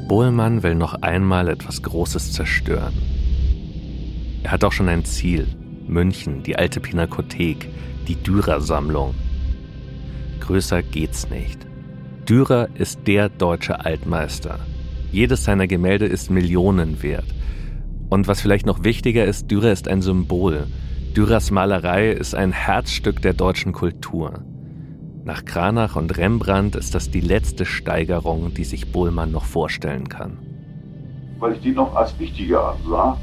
Bohlmann 0.07 0.63
will 0.63 0.75
noch 0.75 1.01
einmal 1.01 1.47
etwas 1.47 1.81
Großes 1.83 2.33
zerstören. 2.33 2.93
Er 4.43 4.51
hat 4.51 4.63
auch 4.63 4.71
schon 4.71 4.89
ein 4.89 5.05
Ziel. 5.05 5.47
München, 5.87 6.43
die 6.43 6.55
alte 6.57 6.79
Pinakothek, 6.79 7.69
die 8.07 8.15
Dürer-Sammlung. 8.15 9.13
Größer 10.41 10.83
geht's 10.83 11.29
nicht. 11.29 11.65
Dürer 12.27 12.67
ist 12.75 13.07
der 13.07 13.29
deutsche 13.29 13.85
Altmeister. 13.85 14.59
Jedes 15.11 15.45
seiner 15.45 15.67
Gemälde 15.67 16.05
ist 16.05 16.29
Millionen 16.29 17.01
wert. 17.01 17.25
Und 18.09 18.27
was 18.27 18.41
vielleicht 18.41 18.65
noch 18.65 18.83
wichtiger 18.83 19.23
ist, 19.25 19.49
Dürer 19.49 19.71
ist 19.71 19.87
ein 19.87 20.01
Symbol. 20.01 20.67
Dürers 21.15 21.51
Malerei 21.51 22.11
ist 22.11 22.35
ein 22.35 22.51
Herzstück 22.51 23.21
der 23.21 23.33
deutschen 23.33 23.71
Kultur. 23.71 24.43
Nach 25.23 25.45
Kranach 25.45 25.95
und 25.95 26.17
Rembrandt 26.17 26.75
ist 26.75 26.95
das 26.95 27.11
die 27.11 27.21
letzte 27.21 27.65
Steigerung, 27.65 28.53
die 28.53 28.63
sich 28.63 28.91
Bohlmann 28.91 29.31
noch 29.31 29.45
vorstellen 29.45 30.09
kann. 30.09 30.37
Weil 31.39 31.53
ich 31.53 31.59
die 31.59 31.71
noch 31.71 31.95
als 31.95 32.17
wichtiger 32.19 32.73
ansah. 32.73 33.17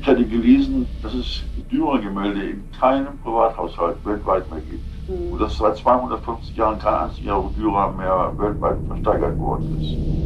Ich 0.00 0.06
hatte 0.06 0.24
gelesen, 0.24 0.86
dass 1.02 1.14
es 1.14 1.42
Dürer-Gemälde 1.70 2.42
in 2.42 2.62
keinem 2.78 3.18
Privathaushalt 3.22 3.96
weltweit 4.04 4.50
mehr 4.50 4.60
gibt. 4.60 4.91
Dass 5.38 5.58
seit 5.58 5.76
250 5.76 6.56
Jahren 6.56 6.78
kein 6.78 6.94
einziger 6.94 7.42
Dürer 7.56 7.92
mehr 7.92 8.32
weltweit 8.36 8.78
versteigert 8.86 9.38
worden 9.38 9.80
ist. 9.80 10.22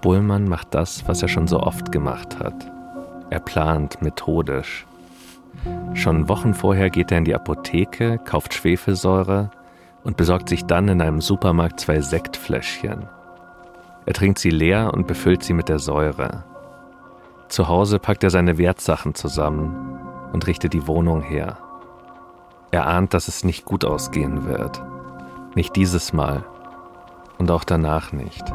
Bullmann 0.00 0.48
macht 0.48 0.74
das, 0.74 1.06
was 1.06 1.22
er 1.22 1.28
schon 1.28 1.46
so 1.46 1.60
oft 1.60 1.92
gemacht 1.92 2.38
hat. 2.38 2.70
Er 3.30 3.40
plant 3.40 4.02
methodisch. 4.02 4.84
Schon 5.94 6.28
Wochen 6.28 6.54
vorher 6.54 6.90
geht 6.90 7.12
er 7.12 7.18
in 7.18 7.24
die 7.24 7.34
Apotheke, 7.34 8.18
kauft 8.18 8.52
Schwefelsäure 8.52 9.50
und 10.02 10.16
besorgt 10.16 10.48
sich 10.48 10.64
dann 10.66 10.88
in 10.88 11.00
einem 11.00 11.20
Supermarkt 11.20 11.80
zwei 11.80 12.00
Sektfläschchen. 12.00 13.08
Er 14.04 14.12
trinkt 14.14 14.38
sie 14.38 14.50
leer 14.50 14.92
und 14.92 15.06
befüllt 15.06 15.42
sie 15.42 15.52
mit 15.52 15.68
der 15.68 15.78
Säure. 15.78 16.44
Zu 17.48 17.68
Hause 17.68 17.98
packt 17.98 18.24
er 18.24 18.30
seine 18.30 18.58
Wertsachen 18.58 19.14
zusammen 19.14 19.98
und 20.32 20.46
richtet 20.46 20.72
die 20.72 20.86
Wohnung 20.86 21.22
her. 21.22 21.58
Er 22.70 22.86
ahnt, 22.86 23.14
dass 23.14 23.28
es 23.28 23.44
nicht 23.44 23.64
gut 23.64 23.84
ausgehen 23.84 24.46
wird. 24.46 24.82
Nicht 25.54 25.76
dieses 25.76 26.12
Mal 26.12 26.44
und 27.38 27.50
auch 27.50 27.64
danach 27.64 28.12
nicht. 28.12 28.50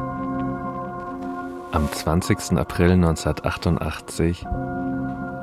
Am 1.70 1.90
20. 1.92 2.58
April 2.58 2.92
1988 2.92 4.46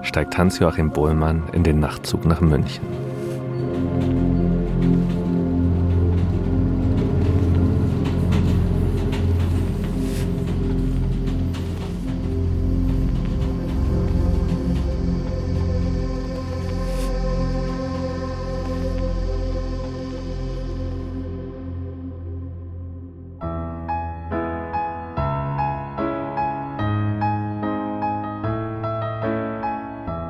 steigt 0.02 0.38
Hans-Joachim 0.38 0.92
Bohlmann 0.92 1.44
in 1.54 1.64
den 1.64 1.80
Nachtzug 1.80 2.26
nach 2.26 2.42
München. 2.42 2.84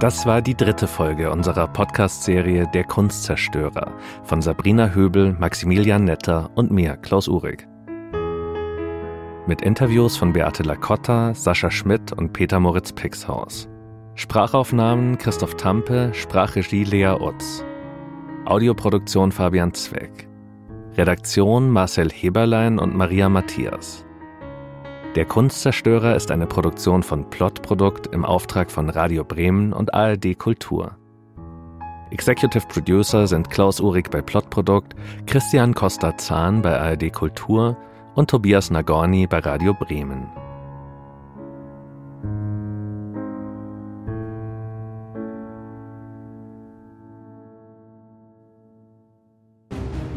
Das 0.06 0.28
war 0.28 0.40
die 0.40 0.54
dritte 0.54 0.86
Folge 0.86 1.32
unserer 1.32 1.68
Podcast-Serie 1.68 2.70
Der 2.76 2.84
Kunstzerstörer 2.84 3.92
von 4.24 4.40
Sabrina 4.40 4.90
Höbel, 4.90 5.34
Maximilian 5.34 6.04
Netter 6.04 6.52
und 6.54 6.70
mir, 6.70 6.96
Klaus 6.98 7.28
Uhrig. 7.28 7.68
Mit 9.48 9.64
Interviews 9.64 10.16
von 10.16 10.32
Beate 10.32 10.62
Lacotta, 10.62 11.34
Sascha 11.34 11.72
Schmidt 11.72 12.12
und 12.12 12.34
Peter 12.34 12.60
Moritz 12.60 12.94
Pixhaus. 12.94 13.68
Sprachaufnahmen 14.14 15.18
Christoph 15.18 15.56
Tampe, 15.56 16.12
Sprachregie 16.14 16.84
Lea 16.84 17.16
Utz. 17.20 17.66
Audioproduktion 18.46 19.32
Fabian 19.32 19.74
Zweck. 19.74 20.30
Redaktion 20.94 21.72
Marcel 21.72 22.12
Heberlein 22.12 22.78
und 22.78 22.96
Maria 22.96 23.28
Matthias. 23.28 24.06
Der 25.16 25.24
Kunstzerstörer 25.24 26.14
ist 26.14 26.30
eine 26.30 26.46
Produktion 26.46 27.02
von 27.02 27.30
Plotprodukt 27.30 28.08
im 28.08 28.26
Auftrag 28.26 28.70
von 28.70 28.90
Radio 28.90 29.24
Bremen 29.24 29.72
und 29.72 29.94
ARD 29.94 30.38
Kultur. 30.38 30.98
Executive 32.12 32.68
Producer 32.68 33.26
sind 33.26 33.50
Klaus 33.50 33.80
Uhrig 33.80 34.12
bei 34.12 34.22
Plotprodukt, 34.22 34.94
Christian 35.26 35.74
Costa-Zahn 35.74 36.62
bei 36.62 36.78
ARD 36.78 37.14
Kultur 37.14 37.78
und 38.16 38.30
Tobias 38.30 38.70
Nagorny 38.70 39.26
bei 39.26 39.40
Radio 39.40 39.74
Bremen. 39.74 40.28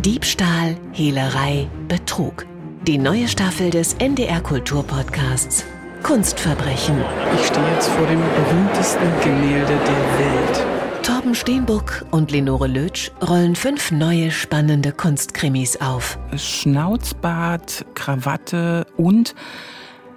Diebstahl, 0.04 0.76
Hehlerei, 0.90 1.68
Betrug. 1.86 2.46
Die 2.88 2.96
neue 2.96 3.28
Staffel 3.28 3.68
des 3.68 3.92
NDR 3.98 4.40
Kulturpodcasts 4.40 5.66
Kunstverbrechen. 6.02 6.96
Ich 7.34 7.46
stehe 7.46 7.70
jetzt 7.74 7.90
vor 7.90 8.06
dem 8.06 8.18
berühmtesten 8.18 9.06
Gemälde 9.22 9.74
der 9.74 10.18
Welt. 10.18 10.66
Torben 11.02 11.34
Steenbuck 11.34 12.06
und 12.12 12.30
Lenore 12.30 12.66
Lötsch 12.66 13.10
rollen 13.20 13.56
fünf 13.56 13.90
neue 13.90 14.30
spannende 14.30 14.92
Kunstkrimis 14.92 15.76
auf. 15.82 16.18
Schnauzbart, 16.34 17.84
Krawatte 17.94 18.86
und 18.96 19.34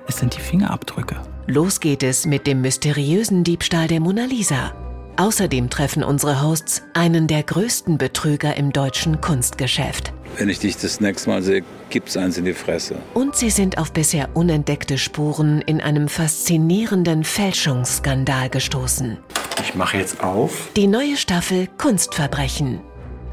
es 0.07 0.19
sind 0.19 0.37
die 0.37 0.41
Fingerabdrücke. 0.41 1.17
Los 1.47 1.81
geht 1.81 2.03
es 2.03 2.25
mit 2.25 2.47
dem 2.47 2.61
mysteriösen 2.61 3.43
Diebstahl 3.43 3.89
der 3.89 3.99
Mona 3.99 4.23
Lisa. 4.23 4.71
Außerdem 5.17 5.69
treffen 5.69 6.05
unsere 6.05 6.41
Hosts 6.41 6.83
einen 6.93 7.27
der 7.27 7.43
größten 7.43 7.97
Betrüger 7.97 8.55
im 8.55 8.71
deutschen 8.71 9.19
Kunstgeschäft. 9.19 10.13
Wenn 10.37 10.49
ich 10.49 10.59
dich 10.59 10.77
das 10.77 10.99
nächste 11.01 11.29
Mal 11.29 11.41
sehe, 11.41 11.63
gibt's 11.89 12.17
eins 12.17 12.37
in 12.37 12.45
die 12.45 12.53
Fresse. 12.53 12.95
Und 13.13 13.35
sie 13.35 13.49
sind 13.49 13.77
auf 13.77 13.91
bisher 13.91 14.29
unentdeckte 14.33 14.97
Spuren 14.97 15.61
in 15.61 15.81
einem 15.81 16.07
faszinierenden 16.07 17.23
Fälschungsskandal 17.23 18.49
gestoßen. 18.49 19.17
Ich 19.61 19.75
mache 19.75 19.97
jetzt 19.97 20.23
auf. 20.23 20.69
Die 20.75 20.87
neue 20.87 21.17
Staffel 21.17 21.67
Kunstverbrechen. 21.77 22.79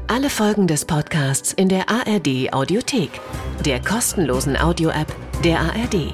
Alle 0.07 0.29
Folgen 0.29 0.67
des 0.67 0.85
Podcasts 0.85 1.53
in 1.53 1.69
der 1.69 1.89
ARD 1.89 2.51
Audiothek, 2.51 3.11
der 3.65 3.79
kostenlosen 3.79 4.57
Audio-App 4.57 5.15
der 5.43 5.59
ARD. 5.59 6.13